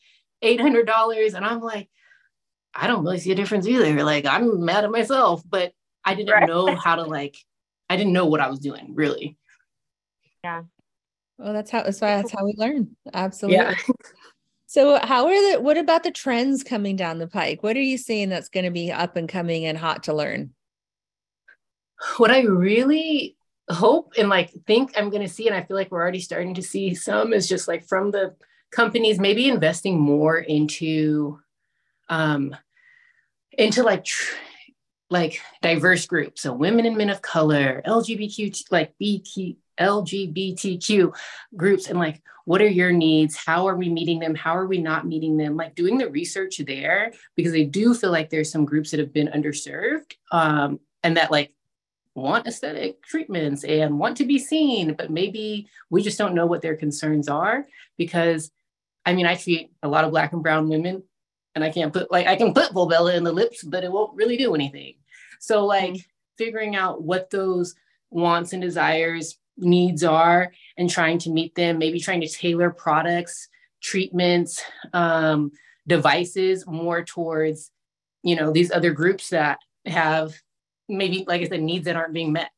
$800 0.44 1.34
and 1.36 1.46
I'm 1.46 1.60
like, 1.60 1.90
I 2.74 2.88
don't 2.88 3.04
really 3.04 3.20
see 3.20 3.32
a 3.32 3.36
difference 3.36 3.68
either. 3.68 4.04
Like 4.04 4.26
I'm 4.26 4.64
mad 4.64 4.84
at 4.84 4.92
myself, 4.92 5.44
but 5.48 5.74
I 6.06 6.16
didn't 6.16 6.34
right. 6.34 6.48
know 6.48 6.76
how 6.84 6.96
to 6.96 7.04
like, 7.04 7.38
I 7.90 7.98
didn't 7.98 8.14
know 8.14 8.26
what 8.26 8.40
I 8.40 8.50
was 8.50 8.60
doing 8.60 8.94
really. 8.94 9.38
Yeah. 10.44 10.64
Well, 11.38 11.54
that's 11.54 11.72
how, 11.72 11.84
that's 11.84 12.02
why 12.02 12.16
that's 12.18 12.32
how 12.32 12.46
we 12.46 12.54
learn. 12.58 12.96
Absolutely. 13.14 13.58
Yeah. 13.58 13.76
so 14.68 15.00
how 15.04 15.28
are 15.28 15.52
the, 15.52 15.62
what 15.62 15.78
about 15.78 16.04
the 16.04 16.12
trends 16.12 16.64
coming 16.64 16.96
down 16.96 17.20
the 17.20 17.28
pike? 17.28 17.64
What 17.64 17.76
are 17.76 17.82
you 17.82 17.98
seeing 17.98 18.30
that's 18.30 18.50
going 18.50 18.66
to 18.66 18.72
be 18.72 18.92
up 18.92 19.16
and 19.16 19.28
coming 19.28 19.66
and 19.66 19.78
hot 19.78 20.04
to 20.04 20.14
learn? 20.14 20.54
What 22.18 22.32
I 22.32 22.42
really 22.42 23.36
hope 23.70 24.14
and 24.18 24.30
like 24.30 24.52
think 24.66 24.92
I'm 24.98 25.10
going 25.10 25.22
to 25.22 25.30
see, 25.30 25.48
and 25.48 25.56
I 25.56 25.64
feel 25.64 25.78
like 25.78 25.92
we're 25.92 26.02
already 26.02 26.20
starting 26.20 26.54
to 26.56 26.64
see 26.64 26.96
some 26.96 27.34
is 27.34 27.48
just 27.48 27.68
like 27.68 27.88
from 27.88 28.12
the 28.12 28.36
companies 28.72 29.20
maybe 29.20 29.48
investing 29.48 30.00
more 30.00 30.38
into 30.38 31.40
um, 32.12 32.56
into 33.54 33.82
like 33.82 34.06
tr- 34.06 34.36
like 35.10 35.42
diverse 35.62 36.06
groups, 36.06 36.42
so 36.42 36.54
women 36.54 36.86
and 36.86 36.96
men 36.96 37.10
of 37.10 37.22
color, 37.22 37.82
LGBTQ, 37.88 38.72
like 38.72 38.94
BT, 39.00 39.58
LGBTQ 39.80 41.16
groups, 41.58 41.88
and 41.88 41.98
like 41.98 42.22
what 42.46 42.62
are 42.62 42.68
your 42.68 42.92
needs? 42.92 43.36
How 43.36 43.68
are 43.68 43.76
we 43.76 43.90
meeting 43.90 44.20
them? 44.20 44.36
How 44.36 44.58
are 44.58 44.66
we 44.66 44.80
not 44.80 45.08
meeting 45.08 45.38
them? 45.38 45.56
Like 45.56 45.76
doing 45.76 45.98
the 45.98 46.10
research 46.10 46.58
there 46.66 47.14
because 47.36 47.54
I 47.54 47.64
do 47.64 47.94
feel 47.94 48.12
like 48.12 48.30
there's 48.30 48.52
some 48.52 48.66
groups 48.66 48.92
that 48.92 49.00
have 49.00 49.14
been 49.14 49.28
underserved 49.28 50.14
um, 50.32 50.80
and 51.04 51.18
that 51.18 51.32
like 51.32 51.54
want 52.16 52.48
aesthetic 52.48 53.04
treatments 53.04 53.64
and 53.64 54.00
want 54.00 54.18
to 54.18 54.26
be 54.26 54.40
seen, 54.40 54.96
but 54.96 55.12
maybe 55.12 55.70
we 55.90 56.02
just 56.02 56.18
don't 56.18 56.36
know 56.36 56.46
what 56.46 56.62
their 56.62 56.76
concerns 56.76 57.30
are 57.30 57.66
because 57.98 58.52
I 59.06 59.14
mean, 59.14 59.26
I 59.26 59.36
treat 59.36 59.72
a 59.82 59.88
lot 59.88 60.04
of 60.04 60.12
black 60.12 60.34
and 60.34 60.44
brown 60.44 60.70
women 60.70 61.04
and 61.56 61.64
I 61.64 61.70
can't 61.70 61.94
put 61.94 62.12
like 62.12 62.28
I 62.28 62.36
can 62.36 62.54
put 62.54 62.72
Volbella 62.72 63.16
in 63.16 63.24
the 63.24 63.32
lips, 63.32 63.64
but 63.64 63.84
it 63.84 63.92
won't 63.92 64.16
really 64.16 64.38
do 64.38 64.56
anything. 64.56 64.96
So 65.40 65.66
like 65.66 65.94
mm-hmm. 65.94 66.02
figuring 66.38 66.76
out 66.76 67.04
what 67.04 67.30
those 67.30 67.76
wants 68.10 68.54
and 68.54 68.62
desires 68.62 69.38
needs 69.58 70.04
are 70.04 70.52
and 70.78 70.90
trying 70.90 71.18
to 71.20 71.30
meet 71.30 71.56
them, 71.56 71.78
maybe 71.78 72.00
trying 72.00 72.22
to 72.22 72.28
tailor 72.28 72.72
products, 72.72 73.48
treatments, 73.82 74.62
um, 74.94 75.52
devices 75.88 76.66
more 76.68 77.04
towards, 77.04 77.72
you 78.24 78.36
know, 78.36 78.52
these 78.52 78.72
other 78.72 78.92
groups 78.92 79.30
that 79.30 79.60
have 79.86 80.34
maybe, 80.88 81.26
like 81.28 81.42
I 81.42 81.48
said, 81.48 81.62
needs 81.62 81.86
that 81.86 81.96
aren't 81.96 82.14
being 82.14 82.34
met. 82.34 82.52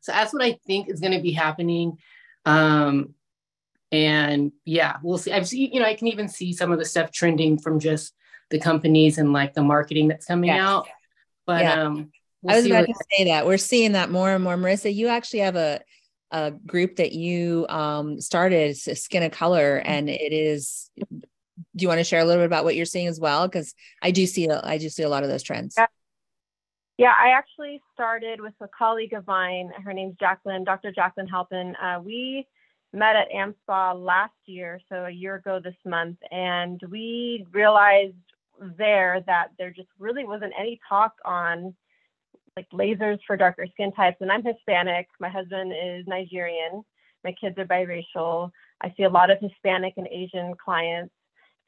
So 0.00 0.12
that's 0.12 0.32
what 0.32 0.42
I 0.42 0.58
think 0.66 0.88
is 0.88 1.00
going 1.00 1.14
to 1.14 1.22
be 1.22 1.32
happening. 1.32 1.98
Um, 2.44 3.14
and 3.92 4.52
yeah 4.64 4.96
we'll 5.02 5.18
see 5.18 5.32
i've 5.32 5.46
seen 5.46 5.72
you 5.72 5.80
know 5.80 5.86
i 5.86 5.94
can 5.94 6.08
even 6.08 6.28
see 6.28 6.52
some 6.52 6.72
of 6.72 6.78
the 6.78 6.84
stuff 6.84 7.12
trending 7.12 7.58
from 7.58 7.78
just 7.78 8.14
the 8.50 8.58
companies 8.58 9.18
and 9.18 9.32
like 9.32 9.54
the 9.54 9.62
marketing 9.62 10.08
that's 10.08 10.26
coming 10.26 10.48
yes. 10.48 10.60
out 10.60 10.88
but 11.46 11.62
yeah. 11.62 11.84
um 11.84 12.10
we'll 12.42 12.54
i 12.54 12.56
was 12.56 12.66
about 12.66 12.86
what- 12.86 12.96
to 12.98 13.04
say 13.16 13.24
that 13.24 13.46
we're 13.46 13.56
seeing 13.56 13.92
that 13.92 14.10
more 14.10 14.30
and 14.30 14.42
more 14.42 14.56
marissa 14.56 14.92
you 14.92 15.08
actually 15.08 15.40
have 15.40 15.56
a 15.56 15.80
a 16.32 16.50
group 16.50 16.96
that 16.96 17.12
you 17.12 17.64
um 17.68 18.20
started 18.20 18.76
skin 18.76 19.22
of 19.22 19.30
color 19.30 19.76
and 19.84 20.10
it 20.10 20.32
is 20.32 20.90
do 20.98 21.82
you 21.82 21.86
want 21.86 21.98
to 21.98 22.04
share 22.04 22.20
a 22.20 22.24
little 22.24 22.42
bit 22.42 22.46
about 22.46 22.64
what 22.64 22.74
you're 22.74 22.84
seeing 22.84 23.06
as 23.06 23.20
well 23.20 23.46
because 23.46 23.72
i 24.02 24.10
do 24.10 24.26
see 24.26 24.50
i 24.50 24.76
do 24.76 24.88
see 24.88 25.04
a 25.04 25.08
lot 25.08 25.22
of 25.22 25.28
those 25.28 25.42
trends 25.42 25.74
yeah. 25.78 25.86
Yeah, 26.98 27.12
I 27.12 27.36
actually 27.36 27.82
started 27.92 28.40
with 28.40 28.54
a 28.62 28.68
colleague 28.68 29.12
of 29.12 29.26
mine. 29.26 29.70
Her 29.84 29.92
name's 29.92 30.16
Jacqueline, 30.18 30.64
Dr. 30.64 30.92
Jacqueline 30.92 31.26
Halpin. 31.26 31.76
Uh, 31.76 32.00
we 32.02 32.46
met 32.92 33.16
at 33.16 33.30
AmSpa 33.30 33.94
last 34.02 34.34
year, 34.46 34.80
so 34.88 35.04
a 35.04 35.10
year 35.10 35.36
ago 35.36 35.60
this 35.62 35.74
month, 35.84 36.18
and 36.30 36.80
we 36.90 37.46
realized 37.52 38.14
there 38.78 39.22
that 39.26 39.48
there 39.58 39.70
just 39.70 39.88
really 39.98 40.24
wasn't 40.24 40.52
any 40.58 40.80
talk 40.88 41.12
on 41.24 41.74
like 42.56 42.68
lasers 42.70 43.18
for 43.26 43.36
darker 43.36 43.66
skin 43.72 43.92
types. 43.92 44.16
And 44.20 44.32
I'm 44.32 44.42
Hispanic, 44.42 45.08
my 45.20 45.28
husband 45.28 45.72
is 45.72 46.06
Nigerian, 46.06 46.82
my 47.22 47.32
kids 47.38 47.58
are 47.58 47.66
biracial. 47.66 48.50
I 48.80 48.92
see 48.96 49.02
a 49.02 49.10
lot 49.10 49.30
of 49.30 49.38
Hispanic 49.40 49.94
and 49.96 50.08
Asian 50.08 50.54
clients, 50.62 51.12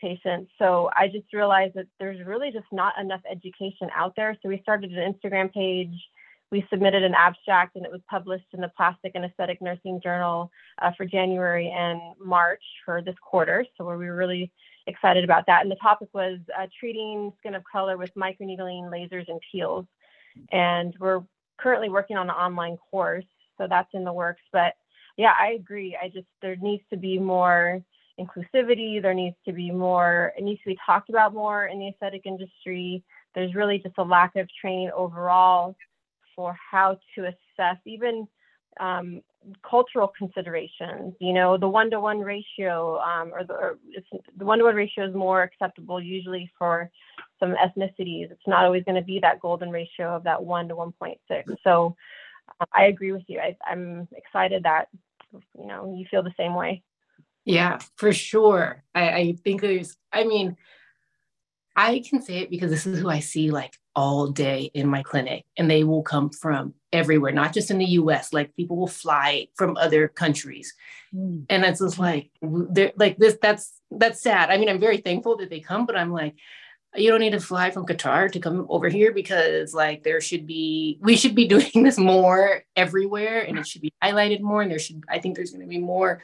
patients. 0.01 0.51
So 0.59 0.91
I 0.97 1.09
just 1.09 1.33
realized 1.33 1.75
that 1.75 1.87
there's 1.99 2.25
really 2.27 2.51
just 2.51 2.67
not 2.73 2.95
enough 2.99 3.21
education 3.31 3.91
out 3.95 4.15
there. 4.17 4.37
So 4.43 4.49
we 4.49 4.61
started 4.63 4.93
an 4.93 5.15
Instagram 5.15 5.53
page 5.53 5.95
we 6.51 6.67
submitted 6.71 7.03
an 7.03 7.15
abstract 7.15 7.77
and 7.77 7.85
it 7.85 7.93
was 7.93 8.01
published 8.09 8.47
in 8.53 8.61
the 8.61 8.71
Plastic 8.77 9.13
and 9.15 9.25
Aesthetic 9.25 9.61
Nursing 9.61 10.01
Journal 10.03 10.51
uh, 10.81 10.91
for 10.97 11.05
January 11.05 11.71
and 11.71 12.01
March 12.19 12.63
for 12.85 13.03
this 13.03 13.17
quarter. 13.23 13.67
So 13.77 13.85
we 13.85 14.07
were 14.07 14.17
really 14.17 14.51
excited 14.87 15.25
about 15.25 15.45
that. 15.47 15.63
And 15.63 15.71
the 15.71 15.77
topic 15.77 16.09
was 16.15 16.39
uh, 16.59 16.67
treating 16.79 17.33
skin 17.39 17.55
of 17.55 17.63
color 17.71 17.99
with 17.99 18.15
microneedling, 18.15 18.91
lasers, 18.91 19.29
and 19.29 19.41
peels. 19.53 19.85
And 20.51 20.95
we're 20.99 21.23
currently 21.59 21.91
working 21.91 22.17
on 22.17 22.31
an 22.31 22.37
online 22.37 22.79
course, 22.91 23.25
so 23.59 23.67
that's 23.69 23.93
in 23.93 24.05
the 24.05 24.13
works. 24.13 24.43
But 24.53 24.75
yeah, 25.17 25.35
I 25.39 25.51
agree. 25.53 25.99
I 26.01 26.09
just 26.09 26.29
there 26.41 26.57
needs 26.57 26.85
to 26.91 26.97
be 26.97 27.19
more 27.19 27.83
inclusivity. 28.19 29.03
There 29.03 29.15
needs 29.15 29.37
to 29.47 29.53
be 29.53 29.71
more. 29.71 30.33
It 30.39 30.45
needs 30.45 30.63
to 30.63 30.71
be 30.71 30.79
talked 30.87 31.11
about 31.11 31.35
more 31.35 31.67
in 31.67 31.79
the 31.79 31.89
aesthetic 31.89 32.23
industry. 32.25 33.03
There's 33.35 33.55
really 33.55 33.79
just 33.79 33.99
a 33.99 34.03
lack 34.03 34.37
of 34.37 34.49
training 34.61 34.91
overall 34.97 35.77
for 36.39 36.57
how 36.71 36.97
to 37.17 37.25
assess 37.25 37.79
even 37.85 38.29
um, 38.79 39.23
cultural 39.69 40.13
considerations. 40.17 41.13
You 41.21 41.33
know, 41.33 41.59
the 41.59 41.69
one 41.69 41.91
to 41.91 41.99
one 41.99 42.21
ratio, 42.21 43.01
um, 43.01 43.33
or 43.35 43.43
the, 43.43 43.77
one 44.45 44.59
to 44.59 44.65
one 44.65 44.77
ratio 44.77 45.09
is 45.09 45.15
more 45.17 45.43
acceptable 45.43 46.01
usually 46.01 46.49
for 46.57 46.89
some 47.41 47.57
ethnicities. 47.57 48.31
It's 48.31 48.47
not 48.47 48.65
always 48.65 48.85
going 48.85 48.95
to 48.95 49.05
be 49.05 49.19
that 49.19 49.41
golden 49.41 49.71
ratio 49.71 50.15
of 50.15 50.23
that 50.25 50.45
one 50.45 50.69
to 50.69 50.77
1.6. 50.77 51.17
So 51.65 51.97
uh, 52.61 52.67
I 52.73 52.85
agree 52.85 53.11
with 53.11 53.25
you. 53.27 53.41
I, 53.41 53.57
I'm 53.69 54.07
excited 54.13 54.63
that, 54.63 54.87
you 55.33 55.67
know, 55.67 55.93
you 55.99 56.07
feel 56.09 56.23
the 56.23 56.35
same 56.37 56.55
way. 56.55 56.85
Yeah, 57.45 57.81
for 57.97 58.13
sure. 58.13 58.85
I, 58.95 59.11
I 59.11 59.33
think 59.43 59.61
there's, 59.61 59.97
I 60.13 60.23
mean, 60.23 60.57
I 61.75 61.99
can 62.09 62.23
say 62.23 62.39
it 62.39 62.51
because 62.51 62.71
this 62.71 62.87
is 62.87 63.01
who 63.01 63.09
I 63.09 63.19
see 63.19 63.51
like 63.51 63.73
all 63.99 64.29
day 64.29 64.71
in 64.75 64.87
my 64.87 65.03
clinic 65.03 65.45
and 65.57 65.69
they 65.69 65.83
will 65.83 66.05
come 66.05 66.31
from 66.31 66.73
everywhere 66.93 67.33
not 67.33 67.53
just 67.53 67.69
in 67.69 67.79
the 67.79 67.87
us 67.87 68.33
like 68.33 68.55
people 68.55 68.77
will 68.77 68.87
fly 68.87 69.49
from 69.57 69.77
other 69.77 70.07
countries 70.07 70.73
mm. 71.13 71.45
and 71.51 71.65
it's 71.65 71.81
just 71.81 71.99
like 71.99 72.31
they're 72.71 72.93
like 72.95 73.17
this 73.19 73.37
that's 73.43 73.81
that's 73.91 74.23
sad 74.23 74.51
i 74.51 74.57
mean 74.57 74.69
i'm 74.69 74.79
very 74.79 74.99
thankful 74.99 75.37
that 75.37 75.51
they 75.51 75.59
come 75.59 75.85
but 75.85 75.97
i'm 75.97 76.13
like 76.13 76.37
you 76.95 77.11
don't 77.11 77.19
need 77.19 77.33
to 77.33 77.41
fly 77.41 77.73
from 77.73 77.85
qatar 77.85 78.31
to 78.31 78.39
come 78.39 78.67
over 78.69 78.89
here 78.89 79.13
because 79.13 79.75
like 79.75 80.05
there 80.05 80.21
should 80.21 80.47
be 80.47 80.97
we 81.01 81.17
should 81.17 81.35
be 81.35 81.49
doing 81.55 81.83
this 81.83 81.99
more 81.99 82.63
everywhere 82.77 83.41
and 83.41 83.59
it 83.59 83.67
should 83.67 83.83
be 83.83 83.93
highlighted 84.01 84.41
more 84.41 84.63
and 84.63 84.71
there 84.71 84.79
should 84.79 85.03
i 85.11 85.19
think 85.19 85.35
there's 85.35 85.51
going 85.51 85.61
to 85.61 85.67
be 85.67 85.81
more 85.81 86.23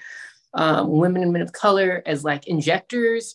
um, 0.57 0.89
women 0.93 1.25
and 1.25 1.33
men 1.33 1.43
of 1.43 1.51
color 1.51 2.05
as 2.07 2.23
like 2.23 2.47
injectors 2.47 3.35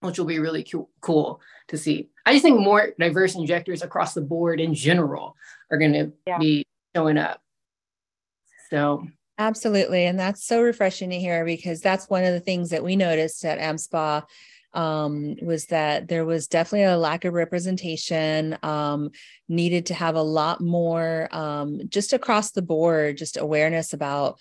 which 0.00 0.18
will 0.18 0.26
be 0.26 0.38
really 0.38 0.66
cool 1.00 1.40
to 1.68 1.76
see. 1.76 2.08
I 2.26 2.32
just 2.32 2.42
think 2.42 2.60
more 2.60 2.92
diverse 2.98 3.34
injectors 3.34 3.82
across 3.82 4.14
the 4.14 4.20
board 4.20 4.60
in 4.60 4.74
general 4.74 5.36
are 5.70 5.78
going 5.78 5.92
to 5.92 6.12
yeah. 6.26 6.38
be 6.38 6.66
showing 6.94 7.18
up. 7.18 7.40
So 8.70 9.06
absolutely, 9.38 10.06
and 10.06 10.18
that's 10.18 10.44
so 10.44 10.62
refreshing 10.62 11.10
to 11.10 11.18
hear 11.18 11.44
because 11.44 11.80
that's 11.80 12.08
one 12.08 12.24
of 12.24 12.32
the 12.32 12.40
things 12.40 12.70
that 12.70 12.84
we 12.84 12.96
noticed 12.96 13.44
at 13.44 13.58
AmSpa 13.58 14.24
um, 14.72 15.36
was 15.42 15.66
that 15.66 16.08
there 16.08 16.24
was 16.24 16.46
definitely 16.46 16.84
a 16.84 16.96
lack 16.96 17.24
of 17.24 17.34
representation. 17.34 18.56
Um, 18.62 19.10
needed 19.48 19.86
to 19.86 19.94
have 19.94 20.14
a 20.14 20.22
lot 20.22 20.60
more 20.60 21.28
um, 21.32 21.80
just 21.88 22.12
across 22.12 22.52
the 22.52 22.62
board, 22.62 23.16
just 23.16 23.36
awareness 23.36 23.92
about 23.92 24.38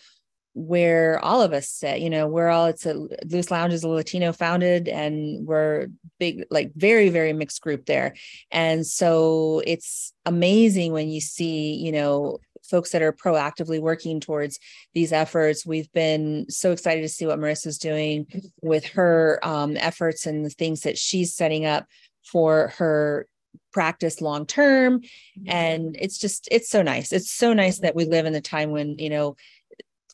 where 0.59 1.19
all 1.23 1.41
of 1.41 1.53
us 1.53 1.69
sit 1.69 1.99
you 1.99 2.09
know 2.09 2.27
we're 2.27 2.49
all 2.49 2.65
it's 2.65 2.85
a 2.85 2.93
loose 3.25 3.49
lounge 3.49 3.73
is 3.73 3.83
a 3.83 3.89
latino 3.89 4.33
founded 4.33 4.87
and 4.87 5.47
we're 5.47 5.87
big 6.19 6.43
like 6.51 6.71
very 6.75 7.09
very 7.09 7.33
mixed 7.33 7.61
group 7.61 7.85
there. 7.85 8.15
And 8.51 8.85
so 8.85 9.61
it's 9.65 10.13
amazing 10.25 10.91
when 10.91 11.09
you 11.09 11.21
see 11.21 11.73
you 11.75 11.91
know 11.91 12.39
folks 12.69 12.91
that 12.91 13.01
are 13.01 13.13
proactively 13.13 13.81
working 13.81 14.19
towards 14.19 14.59
these 14.93 15.11
efforts. 15.11 15.65
We've 15.65 15.91
been 15.91 16.45
so 16.49 16.71
excited 16.71 17.01
to 17.01 17.09
see 17.09 17.25
what 17.25 17.39
marissa's 17.39 17.79
doing 17.79 18.27
with 18.61 18.85
her 18.89 19.39
um, 19.41 19.75
efforts 19.77 20.25
and 20.25 20.45
the 20.45 20.51
things 20.51 20.81
that 20.81 20.97
she's 20.97 21.33
setting 21.33 21.65
up 21.65 21.87
for 22.23 22.73
her 22.77 23.27
practice 23.71 24.21
long 24.21 24.45
term. 24.45 25.01
And 25.47 25.95
it's 25.99 26.17
just 26.17 26.47
it's 26.51 26.69
so 26.69 26.81
nice. 26.81 27.11
It's 27.11 27.31
so 27.31 27.53
nice 27.53 27.79
that 27.79 27.95
we 27.95 28.05
live 28.05 28.25
in 28.25 28.33
the 28.33 28.41
time 28.41 28.71
when 28.71 28.97
you 28.99 29.09
know 29.09 29.35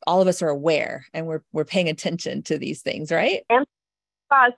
all 0.08 0.22
of 0.22 0.28
us 0.28 0.42
are 0.42 0.50
aware 0.50 1.06
and 1.14 1.28
we're 1.28 1.42
we're 1.52 1.66
paying 1.66 1.90
attention 1.90 2.44
to 2.44 2.58
these 2.58 2.82
things, 2.82 3.12
right? 3.12 3.44
AmSpa, 3.52 4.52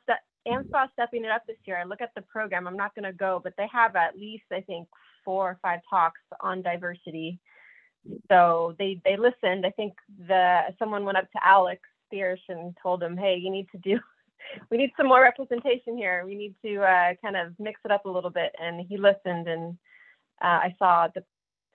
AmSpa 0.47 0.91
stepping 0.93 1.25
it 1.25 1.31
up 1.31 1.43
this 1.47 1.57
year. 1.65 1.77
I 1.77 1.83
look 1.83 2.01
at 2.01 2.11
the 2.15 2.21
program. 2.21 2.67
I'm 2.67 2.77
not 2.77 2.95
going 2.95 3.03
to 3.05 3.13
go, 3.13 3.41
but 3.43 3.53
they 3.57 3.67
have 3.71 3.95
at 3.95 4.17
least 4.17 4.45
I 4.51 4.61
think 4.61 4.87
four 5.25 5.49
or 5.49 5.59
five 5.61 5.81
talks 5.89 6.21
on 6.41 6.61
diversity. 6.61 7.39
So 8.29 8.75
they 8.79 9.01
they 9.03 9.17
listened. 9.17 9.65
I 9.65 9.71
think 9.71 9.93
the 10.27 10.61
someone 10.79 11.05
went 11.05 11.17
up 11.17 11.29
to 11.31 11.47
Alex 11.47 11.81
Spears 12.07 12.39
and 12.47 12.75
told 12.81 13.03
him, 13.03 13.17
"Hey, 13.17 13.35
you 13.35 13.51
need 13.51 13.67
to 13.71 13.77
do." 13.77 13.99
We 14.71 14.77
need 14.77 14.91
some 14.95 15.07
more 15.07 15.21
representation 15.21 15.97
here. 15.97 16.23
We 16.25 16.33
need 16.33 16.55
to 16.63 16.81
uh, 16.81 17.13
kind 17.21 17.35
of 17.35 17.53
mix 17.59 17.81
it 17.83 17.91
up 17.91 18.05
a 18.05 18.09
little 18.09 18.29
bit. 18.29 18.55
And 18.61 18.79
he 18.79 18.95
listened, 18.95 19.49
and 19.49 19.77
uh, 20.41 20.59
I 20.63 20.75
saw 20.79 21.09
the 21.13 21.25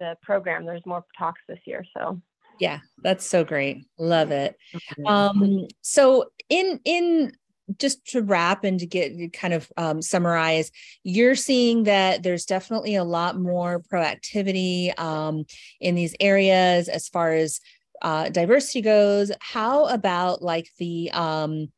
the 0.00 0.16
program. 0.22 0.64
There's 0.64 0.87
more 0.87 1.04
talks 1.18 1.42
this 1.46 1.58
year, 1.66 1.85
so 1.94 2.18
yeah 2.58 2.78
that's 3.02 3.26
so 3.26 3.44
great. 3.44 3.84
Love 3.98 4.30
it. 4.30 4.56
Um 5.06 5.66
so 5.80 6.30
in 6.48 6.80
in 6.84 7.32
just 7.78 8.04
to 8.06 8.22
wrap 8.22 8.64
and 8.64 8.78
to 8.80 8.86
get 8.86 9.32
kind 9.32 9.54
of 9.54 9.70
um, 9.76 10.02
summarize, 10.02 10.70
you're 11.04 11.34
seeing 11.34 11.84
that 11.84 12.22
there's 12.22 12.44
definitely 12.44 12.96
a 12.96 13.04
lot 13.04 13.38
more 13.38 13.80
proactivity 13.80 14.98
um, 14.98 15.44
in 15.80 15.94
these 15.94 16.14
areas 16.20 16.88
as 16.88 17.08
far 17.08 17.32
as 17.32 17.60
uh, 18.02 18.28
diversity 18.28 18.82
goes. 18.82 19.30
How 19.40 19.86
about 19.86 20.42
like 20.42 20.68
the 20.78 21.10
um, 21.12 21.72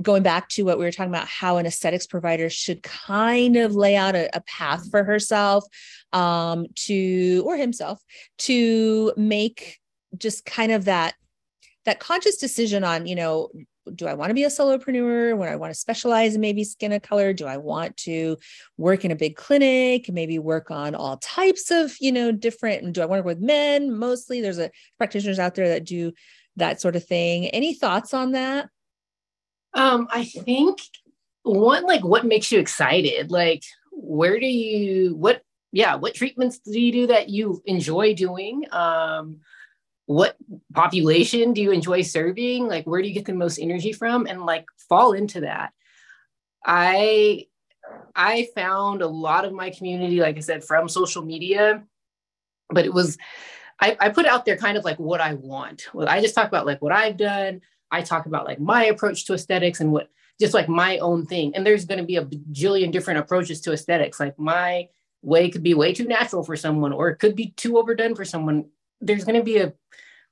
going 0.00 0.22
back 0.22 0.48
to 0.50 0.62
what 0.64 0.78
we 0.78 0.84
were 0.84 0.92
talking 0.92 1.12
about, 1.12 1.28
how 1.28 1.56
an 1.56 1.66
aesthetics 1.66 2.06
provider 2.06 2.48
should 2.48 2.82
kind 2.82 3.56
of 3.56 3.74
lay 3.74 3.96
out 3.96 4.14
a, 4.14 4.34
a 4.36 4.40
path 4.42 4.90
for 4.90 5.04
herself 5.04 5.64
um, 6.12 6.66
to 6.74 7.42
or 7.46 7.56
himself 7.56 8.00
to 8.38 9.12
make 9.16 9.78
just 10.16 10.44
kind 10.44 10.72
of 10.72 10.84
that 10.86 11.14
that 11.84 12.00
conscious 12.00 12.36
decision 12.36 12.84
on 12.84 13.06
you 13.06 13.14
know 13.16 13.50
do 13.94 14.06
I 14.06 14.14
want 14.14 14.30
to 14.30 14.34
be 14.34 14.44
a 14.44 14.48
solopreneur? 14.48 15.36
When 15.36 15.48
I 15.48 15.56
want 15.56 15.72
to 15.72 15.78
specialize 15.78 16.34
in 16.34 16.40
maybe 16.40 16.64
skin 16.64 16.92
of 16.92 17.02
color? 17.02 17.32
Do 17.32 17.46
I 17.46 17.56
want 17.56 17.96
to 17.98 18.36
work 18.76 19.04
in 19.04 19.10
a 19.10 19.16
big 19.16 19.36
clinic? 19.36 20.08
Maybe 20.08 20.38
work 20.38 20.70
on 20.70 20.94
all 20.94 21.16
types 21.18 21.70
of, 21.70 21.94
you 22.00 22.12
know, 22.12 22.32
different. 22.32 22.82
And 22.82 22.94
do 22.94 23.02
I 23.02 23.06
want 23.06 23.18
to 23.18 23.22
work 23.22 23.38
with 23.38 23.44
men 23.44 23.96
mostly? 23.96 24.40
There's 24.40 24.58
a 24.58 24.70
practitioners 24.98 25.38
out 25.38 25.54
there 25.54 25.68
that 25.70 25.84
do 25.84 26.12
that 26.56 26.80
sort 26.80 26.96
of 26.96 27.04
thing. 27.04 27.48
Any 27.48 27.74
thoughts 27.74 28.14
on 28.14 28.32
that? 28.32 28.68
Um, 29.74 30.06
I 30.10 30.24
think 30.24 30.78
one, 31.42 31.84
like 31.84 32.04
what 32.04 32.26
makes 32.26 32.52
you 32.52 32.60
excited? 32.60 33.30
Like, 33.30 33.64
where 33.90 34.38
do 34.38 34.46
you 34.46 35.14
what 35.16 35.42
yeah, 35.74 35.94
what 35.94 36.14
treatments 36.14 36.58
do 36.58 36.78
you 36.78 36.92
do 36.92 37.06
that 37.06 37.30
you 37.30 37.62
enjoy 37.64 38.14
doing? 38.14 38.64
Um, 38.72 39.40
what 40.12 40.36
population 40.74 41.52
do 41.52 41.62
you 41.62 41.72
enjoy 41.72 42.02
serving? 42.02 42.66
Like 42.66 42.86
where 42.86 43.00
do 43.02 43.08
you 43.08 43.14
get 43.14 43.24
the 43.24 43.32
most 43.32 43.58
energy 43.58 43.92
from? 43.92 44.26
And 44.26 44.44
like 44.44 44.66
fall 44.88 45.12
into 45.12 45.40
that. 45.40 45.72
I 46.64 47.46
i 48.14 48.48
found 48.54 49.02
a 49.02 49.06
lot 49.06 49.44
of 49.44 49.52
my 49.52 49.68
community 49.70 50.20
like 50.20 50.36
i 50.36 50.40
said 50.40 50.64
from 50.64 50.88
social 50.88 51.22
media 51.22 51.82
but 52.70 52.86
it 52.86 52.94
was 52.94 53.18
I, 53.80 53.96
I 54.00 54.08
put 54.10 54.24
out 54.24 54.44
there 54.44 54.56
kind 54.56 54.78
of 54.78 54.84
like 54.84 54.98
what 54.98 55.20
i 55.20 55.34
want. 55.34 55.88
Well 55.92 56.08
i 56.08 56.20
just 56.20 56.34
talk 56.34 56.48
about 56.48 56.66
like 56.66 56.80
what 56.80 56.92
i've 56.92 57.16
done. 57.16 57.60
I 57.90 58.02
talk 58.02 58.26
about 58.26 58.46
like 58.46 58.60
my 58.60 58.84
approach 58.84 59.26
to 59.26 59.34
aesthetics 59.34 59.80
and 59.80 59.92
what 59.92 60.08
just 60.40 60.54
like 60.54 60.68
my 60.68 60.98
own 60.98 61.26
thing. 61.26 61.54
And 61.54 61.66
there's 61.66 61.84
going 61.84 62.00
to 62.00 62.06
be 62.06 62.16
a 62.16 62.24
bajillion 62.24 62.90
different 62.90 63.20
approaches 63.20 63.60
to 63.62 63.72
aesthetics. 63.72 64.18
Like 64.18 64.38
my 64.38 64.88
way 65.22 65.50
could 65.50 65.62
be 65.62 65.74
way 65.74 65.92
too 65.92 66.06
natural 66.06 66.42
for 66.42 66.56
someone 66.56 66.92
or 66.92 67.10
it 67.10 67.18
could 67.18 67.36
be 67.36 67.50
too 67.56 67.78
overdone 67.78 68.14
for 68.14 68.24
someone 68.24 68.66
there's 69.02 69.24
going 69.24 69.38
to 69.38 69.44
be 69.44 69.58
a 69.58 69.74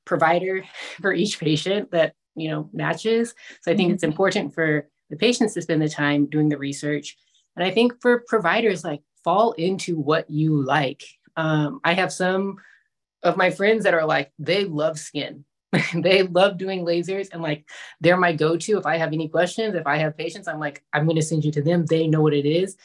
provider 0.04 0.64
for 1.00 1.12
each 1.12 1.38
patient 1.38 1.90
that 1.90 2.14
you 2.34 2.48
know 2.50 2.70
matches. 2.72 3.34
So 3.62 3.72
i 3.72 3.76
think 3.76 3.88
mm-hmm. 3.88 3.94
it's 3.94 4.04
important 4.04 4.54
for 4.54 4.88
the 5.10 5.16
patients 5.16 5.54
to 5.54 5.62
spend 5.62 5.82
the 5.82 5.88
time 5.88 6.26
doing 6.26 6.48
the 6.48 6.58
research. 6.58 7.16
And 7.56 7.64
i 7.64 7.70
think 7.70 8.00
for 8.00 8.24
providers 8.26 8.84
like 8.84 9.02
fall 9.24 9.52
into 9.52 9.98
what 9.98 10.30
you 10.30 10.62
like. 10.62 11.02
Um, 11.36 11.80
i 11.84 11.92
have 11.92 12.12
some 12.12 12.56
of 13.22 13.36
my 13.36 13.50
friends 13.50 13.84
that 13.84 13.94
are 13.94 14.06
like 14.06 14.32
they 14.38 14.64
love 14.64 14.98
skin. 14.98 15.44
They 15.94 16.22
love 16.24 16.58
doing 16.58 16.84
lasers 16.84 17.28
and 17.32 17.42
like 17.42 17.64
they're 18.00 18.16
my 18.16 18.32
go-to. 18.32 18.78
If 18.78 18.86
i 18.86 18.96
have 18.96 19.12
any 19.12 19.28
questions 19.28 19.74
if 19.74 19.86
i 19.86 19.96
have 19.96 20.16
patients 20.16 20.48
i'm 20.48 20.60
like 20.60 20.82
i'm 20.92 21.04
going 21.04 21.20
to 21.22 21.30
send 21.30 21.44
you 21.44 21.52
to 21.52 21.62
them. 21.62 21.86
They 21.86 22.06
know 22.06 22.22
what 22.22 22.34
it 22.34 22.46
is. 22.46 22.76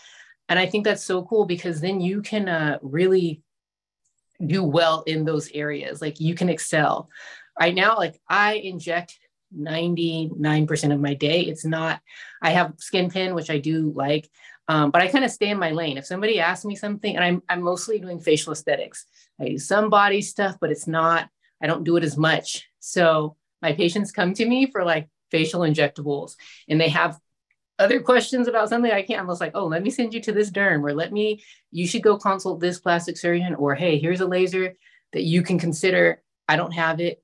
And 0.49 0.59
i 0.59 0.65
think 0.65 0.83
that's 0.83 1.03
so 1.03 1.23
cool 1.23 1.45
because 1.45 1.81
then 1.81 2.01
you 2.01 2.21
can 2.21 2.49
uh, 2.49 2.77
really 2.81 3.41
do 4.45 4.63
well 4.63 5.03
in 5.03 5.25
those 5.25 5.49
areas. 5.51 6.01
Like 6.01 6.19
you 6.19 6.35
can 6.35 6.49
excel. 6.49 7.09
Right 7.59 7.75
now, 7.75 7.97
like 7.97 8.19
I 8.27 8.55
inject 8.55 9.17
99% 9.57 10.93
of 10.93 10.99
my 10.99 11.13
day. 11.13 11.41
It's 11.41 11.65
not, 11.65 12.01
I 12.41 12.51
have 12.51 12.73
SkinPen, 12.77 13.33
which 13.35 13.49
I 13.49 13.59
do 13.59 13.91
like, 13.95 14.29
um, 14.67 14.91
but 14.91 15.01
I 15.01 15.07
kind 15.07 15.23
of 15.23 15.31
stay 15.31 15.49
in 15.49 15.59
my 15.59 15.71
lane. 15.71 15.97
If 15.97 16.05
somebody 16.05 16.39
asks 16.39 16.65
me 16.65 16.75
something, 16.75 17.15
and 17.15 17.23
I'm, 17.23 17.43
I'm 17.47 17.61
mostly 17.61 17.99
doing 17.99 18.19
facial 18.19 18.51
aesthetics, 18.51 19.05
I 19.39 19.49
do 19.49 19.57
some 19.57 19.89
body 19.89 20.21
stuff, 20.21 20.57
but 20.59 20.71
it's 20.71 20.87
not, 20.87 21.29
I 21.61 21.67
don't 21.67 21.83
do 21.83 21.95
it 21.97 22.03
as 22.03 22.17
much. 22.17 22.67
So 22.79 23.37
my 23.61 23.73
patients 23.73 24.11
come 24.11 24.33
to 24.33 24.45
me 24.45 24.69
for 24.71 24.83
like 24.83 25.09
facial 25.31 25.61
injectables 25.61 26.35
and 26.67 26.79
they 26.79 26.89
have 26.89 27.19
other 27.79 27.99
questions 27.99 28.47
about 28.47 28.69
something 28.69 28.91
I 28.91 29.01
can't, 29.01 29.21
I 29.21 29.25
was 29.25 29.41
like, 29.41 29.51
oh, 29.53 29.67
let 29.67 29.83
me 29.83 29.89
send 29.89 30.13
you 30.13 30.21
to 30.21 30.31
this 30.31 30.51
derm, 30.51 30.83
or 30.83 30.93
let 30.93 31.11
me, 31.11 31.43
you 31.71 31.87
should 31.87 32.03
go 32.03 32.17
consult 32.17 32.59
this 32.59 32.79
plastic 32.79 33.17
surgeon, 33.17 33.55
or 33.55 33.75
hey, 33.75 33.99
here's 33.99 34.21
a 34.21 34.27
laser 34.27 34.75
that 35.13 35.23
you 35.23 35.41
can 35.41 35.59
consider. 35.59 36.21
I 36.47 36.55
don't 36.55 36.73
have 36.73 36.99
it. 36.99 37.21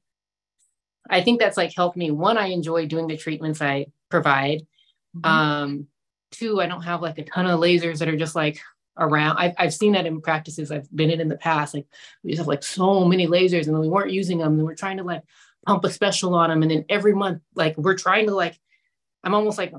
I 1.10 1.22
think 1.22 1.40
that's 1.40 1.58
like 1.58 1.74
helped 1.76 1.98
me. 1.98 2.12
One, 2.12 2.38
I 2.38 2.48
enjoy 2.48 2.86
doing 2.86 3.08
the 3.08 3.18
treatments 3.18 3.62
I 3.62 3.88
provide. 4.10 4.62
Mm-hmm. 5.16 5.26
Um, 5.26 5.88
two, 6.32 6.62
I 6.62 6.68
don't 6.68 6.84
have 6.84 7.02
like 7.02 7.18
a 7.18 7.24
ton 7.24 7.48
of 7.48 7.60
lasers 7.60 8.00
that 8.00 8.08
are 8.08 8.18
just 8.18 8.36
like 8.36 8.60
around. 8.98 9.38
I've, 9.38 9.54
I've 9.58 9.74
seen 9.74 9.94
that 9.94 10.06
in 10.06 10.22
practices 10.22 10.72
I've 10.72 10.94
been 10.96 11.10
in 11.10 11.22
in 11.22 11.28
the 11.28 11.38
past. 11.38 11.74
Like 11.74 11.88
we 12.24 12.32
just 12.32 12.40
have 12.40 12.48
like 12.48 12.64
so 12.64 13.06
many 13.06 13.28
lasers 13.28 13.68
and 13.68 13.80
we 13.80 13.90
weren't 13.90 14.12
using 14.12 14.38
them 14.38 14.54
and 14.54 14.64
we're 14.64 14.76
trying 14.76 14.98
to 14.98 15.04
like 15.04 15.24
pump 15.66 15.84
a 15.86 15.90
special 15.90 16.36
on 16.36 16.50
them. 16.50 16.62
And 16.62 16.72
then 16.72 16.86
every 16.90 17.14
month, 17.14 17.42
like 17.56 17.78
we're 17.78 17.98
trying 17.98 18.28
to 18.28 18.36
like 18.36 18.60
I'm 19.24 19.34
almost 19.34 19.58
like, 19.58 19.74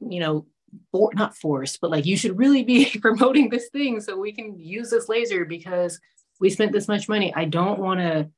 you 0.00 0.20
know, 0.20 0.46
for, 0.92 1.10
not 1.14 1.36
forced, 1.36 1.80
but 1.80 1.90
like 1.90 2.06
you 2.06 2.16
should 2.16 2.38
really 2.38 2.62
be 2.62 2.90
promoting 3.00 3.48
this 3.48 3.68
thing 3.68 4.00
so 4.00 4.18
we 4.18 4.32
can 4.32 4.58
use 4.58 4.90
this 4.90 5.08
laser 5.08 5.44
because 5.44 6.00
we 6.40 6.50
spent 6.50 6.72
this 6.72 6.88
much 6.88 7.08
money. 7.08 7.32
I 7.34 7.44
don't 7.44 7.78
want 7.78 8.00
to 8.00 8.28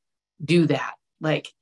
do 0.44 0.66
that. 0.66 0.94
Like, 1.20 1.52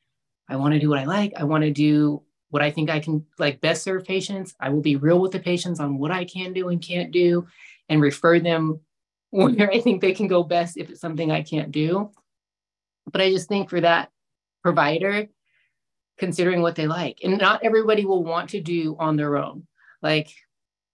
I 0.49 0.57
want 0.57 0.75
to 0.75 0.81
do 0.81 0.88
what 0.88 0.99
I 0.99 1.05
like. 1.05 1.33
I 1.37 1.44
want 1.44 1.62
to 1.64 1.70
do 1.70 2.23
what 2.51 2.62
I 2.62 2.70
think 2.70 2.90
I 2.90 3.01
can 3.01 3.25
like 3.38 3.61
best 3.61 3.83
serve 3.83 4.05
patients. 4.05 4.55
I 4.61 4.68
will 4.68 4.81
be 4.81 4.97
real 4.97 5.20
with 5.20 5.33
the 5.33 5.40
patients 5.40 5.81
on 5.81 5.99
what 5.99 6.11
I 6.11 6.25
can 6.25 6.53
do 6.53 6.68
and 6.68 6.81
can't 6.81 7.11
do 7.11 7.47
and 7.88 8.01
refer 8.01 8.38
them 8.38 8.81
where 9.31 9.70
I 9.70 9.81
think 9.81 10.01
they 10.01 10.12
can 10.12 10.29
go 10.29 10.44
best 10.44 10.77
if 10.77 10.90
it's 10.90 11.01
something 11.01 11.33
I 11.33 11.42
can't 11.42 11.73
do. 11.73 12.11
But 13.11 13.20
I 13.20 13.31
just 13.31 13.49
think 13.49 13.68
for 13.68 13.81
that 13.81 14.11
provider, 14.62 15.29
considering 16.18 16.62
what 16.62 16.74
they 16.74 16.87
like, 16.87 17.20
and 17.22 17.38
not 17.38 17.64
everybody 17.64 18.05
will 18.05 18.24
want 18.24 18.50
to 18.50 18.61
do 18.61 18.96
on 18.98 19.16
their 19.16 19.37
own. 19.37 19.66
Like 20.03 20.35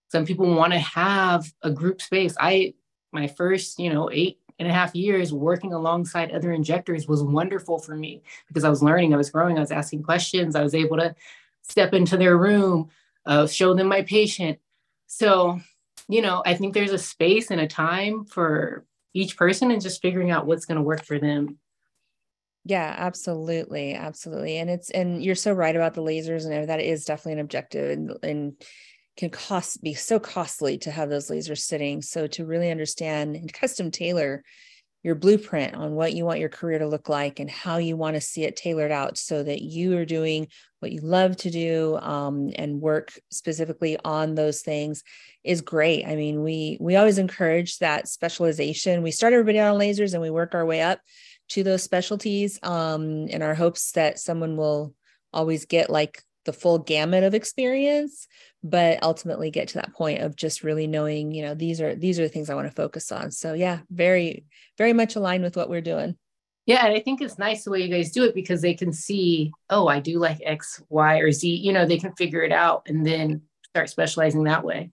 some 0.08 0.24
people 0.24 0.54
want 0.54 0.72
to 0.72 0.78
have 0.78 1.52
a 1.62 1.70
group 1.70 2.02
space. 2.02 2.34
I, 2.40 2.74
my 3.12 3.26
first, 3.26 3.78
you 3.78 3.92
know, 3.92 4.10
eight 4.12 4.38
and 4.58 4.68
a 4.68 4.72
half 4.72 4.94
years 4.94 5.32
working 5.32 5.72
alongside 5.72 6.30
other 6.30 6.52
injectors 6.52 7.08
was 7.08 7.22
wonderful 7.22 7.78
for 7.78 7.96
me 7.96 8.22
because 8.48 8.64
I 8.64 8.68
was 8.68 8.82
learning, 8.82 9.14
I 9.14 9.16
was 9.16 9.30
growing, 9.30 9.56
I 9.56 9.60
was 9.60 9.72
asking 9.72 10.02
questions, 10.02 10.54
I 10.54 10.62
was 10.62 10.74
able 10.74 10.96
to 10.98 11.14
step 11.62 11.94
into 11.94 12.16
their 12.16 12.36
room, 12.36 12.90
uh, 13.26 13.46
show 13.46 13.74
them 13.74 13.88
my 13.88 14.02
patient. 14.02 14.58
So 15.06 15.60
you 16.10 16.22
know, 16.22 16.42
I 16.44 16.54
think 16.54 16.74
there's 16.74 16.92
a 16.92 16.98
space 16.98 17.52
and 17.52 17.60
a 17.60 17.68
time 17.68 18.24
for 18.24 18.84
each 19.14 19.36
person 19.36 19.70
and 19.70 19.80
just 19.80 20.02
figuring 20.02 20.32
out 20.32 20.44
what's 20.44 20.64
going 20.64 20.76
to 20.76 20.82
work 20.82 21.04
for 21.04 21.20
them. 21.20 21.58
Yeah, 22.64 22.94
absolutely. 22.98 23.94
Absolutely. 23.94 24.58
And 24.58 24.68
it's, 24.68 24.90
and 24.90 25.24
you're 25.24 25.34
so 25.34 25.52
right 25.52 25.74
about 25.74 25.94
the 25.94 26.02
lasers 26.02 26.44
and 26.44 26.68
that 26.68 26.80
is 26.80 27.04
definitely 27.04 27.34
an 27.34 27.38
objective 27.40 27.90
and, 27.90 28.12
and 28.22 28.52
can 29.16 29.30
cost 29.30 29.82
be 29.82 29.94
so 29.94 30.18
costly 30.18 30.78
to 30.78 30.90
have 30.90 31.08
those 31.10 31.30
lasers 31.30 31.58
sitting. 31.58 32.02
So 32.02 32.26
to 32.28 32.46
really 32.46 32.70
understand 32.70 33.36
and 33.36 33.52
custom 33.52 33.90
tailor 33.90 34.42
your 35.02 35.14
blueprint 35.14 35.74
on 35.74 35.92
what 35.94 36.12
you 36.12 36.26
want 36.26 36.40
your 36.40 36.50
career 36.50 36.78
to 36.78 36.86
look 36.86 37.08
like 37.08 37.40
and 37.40 37.50
how 37.50 37.78
you 37.78 37.96
want 37.96 38.16
to 38.16 38.20
see 38.20 38.44
it 38.44 38.56
tailored 38.56 38.92
out 38.92 39.16
so 39.16 39.42
that 39.42 39.62
you 39.62 39.96
are 39.96 40.04
doing 40.04 40.46
what 40.80 40.92
you 40.92 41.00
love 41.00 41.36
to 41.36 41.50
do 41.50 41.96
um, 42.02 42.50
and 42.56 42.80
work 42.80 43.12
specifically 43.30 43.96
on 44.04 44.34
those 44.34 44.60
things 44.60 45.02
is 45.42 45.62
great 45.62 46.06
i 46.06 46.14
mean 46.16 46.42
we 46.42 46.76
we 46.80 46.96
always 46.96 47.16
encourage 47.16 47.78
that 47.78 48.08
specialization 48.08 49.02
we 49.02 49.10
start 49.10 49.32
everybody 49.32 49.58
on 49.58 49.78
lasers 49.78 50.12
and 50.12 50.20
we 50.20 50.30
work 50.30 50.54
our 50.54 50.66
way 50.66 50.82
up 50.82 51.00
to 51.50 51.62
those 51.62 51.82
specialties 51.82 52.58
um, 52.62 53.26
in 53.28 53.42
our 53.42 53.54
hopes 53.54 53.92
that 53.92 54.18
someone 54.18 54.56
will 54.56 54.94
always 55.32 55.66
get 55.66 55.90
like 55.90 56.22
the 56.44 56.52
full 56.52 56.78
gamut 56.78 57.22
of 57.22 57.34
experience 57.34 58.26
but 58.62 59.02
ultimately 59.02 59.50
get 59.50 59.68
to 59.68 59.74
that 59.74 59.92
point 59.92 60.22
of 60.22 60.36
just 60.36 60.62
really 60.62 60.86
knowing 60.86 61.32
you 61.32 61.42
know 61.42 61.54
these 61.54 61.80
are 61.80 61.94
these 61.94 62.18
are 62.18 62.24
the 62.24 62.28
things 62.28 62.50
i 62.50 62.54
want 62.54 62.66
to 62.66 62.74
focus 62.74 63.12
on. 63.12 63.30
So 63.30 63.54
yeah 63.54 63.80
very 63.90 64.44
very 64.78 64.92
much 64.92 65.16
aligned 65.16 65.44
with 65.44 65.56
what 65.56 65.68
we're 65.68 65.80
doing. 65.80 66.16
Yeah 66.66 66.84
and 66.86 66.94
i 66.94 67.00
think 67.00 67.20
it's 67.20 67.38
nice 67.38 67.64
the 67.64 67.70
way 67.70 67.80
you 67.80 67.94
guys 67.94 68.12
do 68.12 68.24
it 68.24 68.34
because 68.34 68.62
they 68.62 68.74
can 68.74 68.92
see 68.92 69.50
oh 69.70 69.86
i 69.88 70.00
do 70.00 70.18
like 70.18 70.38
x 70.44 70.82
y 70.88 71.18
or 71.18 71.32
z 71.32 71.48
you 71.48 71.72
know 71.72 71.86
they 71.86 71.98
can 71.98 72.14
figure 72.14 72.42
it 72.42 72.52
out 72.52 72.82
and 72.86 73.06
then 73.06 73.42
start 73.64 73.88
specializing 73.90 74.44
that 74.44 74.64
way 74.64 74.90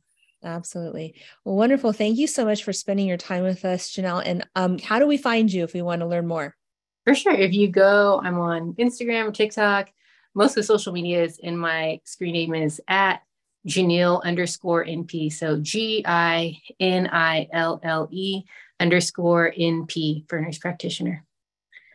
absolutely 0.47 1.13
well 1.45 1.55
wonderful 1.55 1.93
thank 1.93 2.17
you 2.17 2.25
so 2.25 2.45
much 2.45 2.63
for 2.63 2.73
spending 2.73 3.07
your 3.07 3.17
time 3.17 3.43
with 3.43 3.63
us 3.65 3.93
janelle 3.93 4.23
and 4.25 4.47
um, 4.55 4.79
how 4.79 4.97
do 4.97 5.05
we 5.05 5.17
find 5.17 5.51
you 5.51 5.63
if 5.63 5.73
we 5.73 5.81
want 5.81 6.01
to 6.01 6.07
learn 6.07 6.25
more 6.25 6.55
for 7.03 7.13
sure 7.13 7.33
if 7.33 7.53
you 7.53 7.67
go 7.67 8.19
i'm 8.23 8.39
on 8.39 8.73
instagram 8.75 9.33
tiktok 9.33 9.89
most 10.33 10.51
of 10.51 10.55
the 10.55 10.63
social 10.63 10.93
medias 10.93 11.39
in 11.39 11.57
my 11.57 11.99
screen 12.05 12.33
name 12.33 12.55
is 12.55 12.79
at 12.87 13.21
Janelle 13.67 14.23
underscore 14.23 14.85
NP. 14.85 15.31
So 15.33 15.59
G 15.59 16.03
I 16.05 16.59
N 16.79 17.09
I 17.11 17.47
L 17.51 17.79
L 17.83 18.07
E 18.11 18.43
underscore 18.79 19.53
NP 19.57 20.29
for 20.29 20.39
nurse 20.39 20.57
practitioner. 20.57 21.25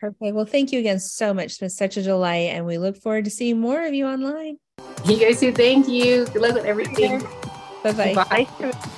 Okay. 0.03 0.31
Well, 0.33 0.45
thank 0.45 0.71
you 0.71 0.79
again 0.79 0.99
so 0.99 1.33
much. 1.33 1.45
It's 1.45 1.57
been 1.57 1.69
such 1.69 1.97
a 1.97 2.03
delight. 2.03 2.49
And 2.51 2.65
we 2.65 2.77
look 2.77 2.97
forward 2.97 3.25
to 3.25 3.31
seeing 3.31 3.59
more 3.59 3.81
of 3.85 3.93
you 3.93 4.05
online. 4.05 4.57
You 5.05 5.17
guys 5.17 5.39
too. 5.39 5.53
Thank 5.53 5.87
you. 5.87 6.25
Good 6.25 6.41
luck 6.41 6.53
with 6.53 6.65
everything. 6.65 7.25
Bye-bye. 7.83 8.13
Bye. 8.15 8.93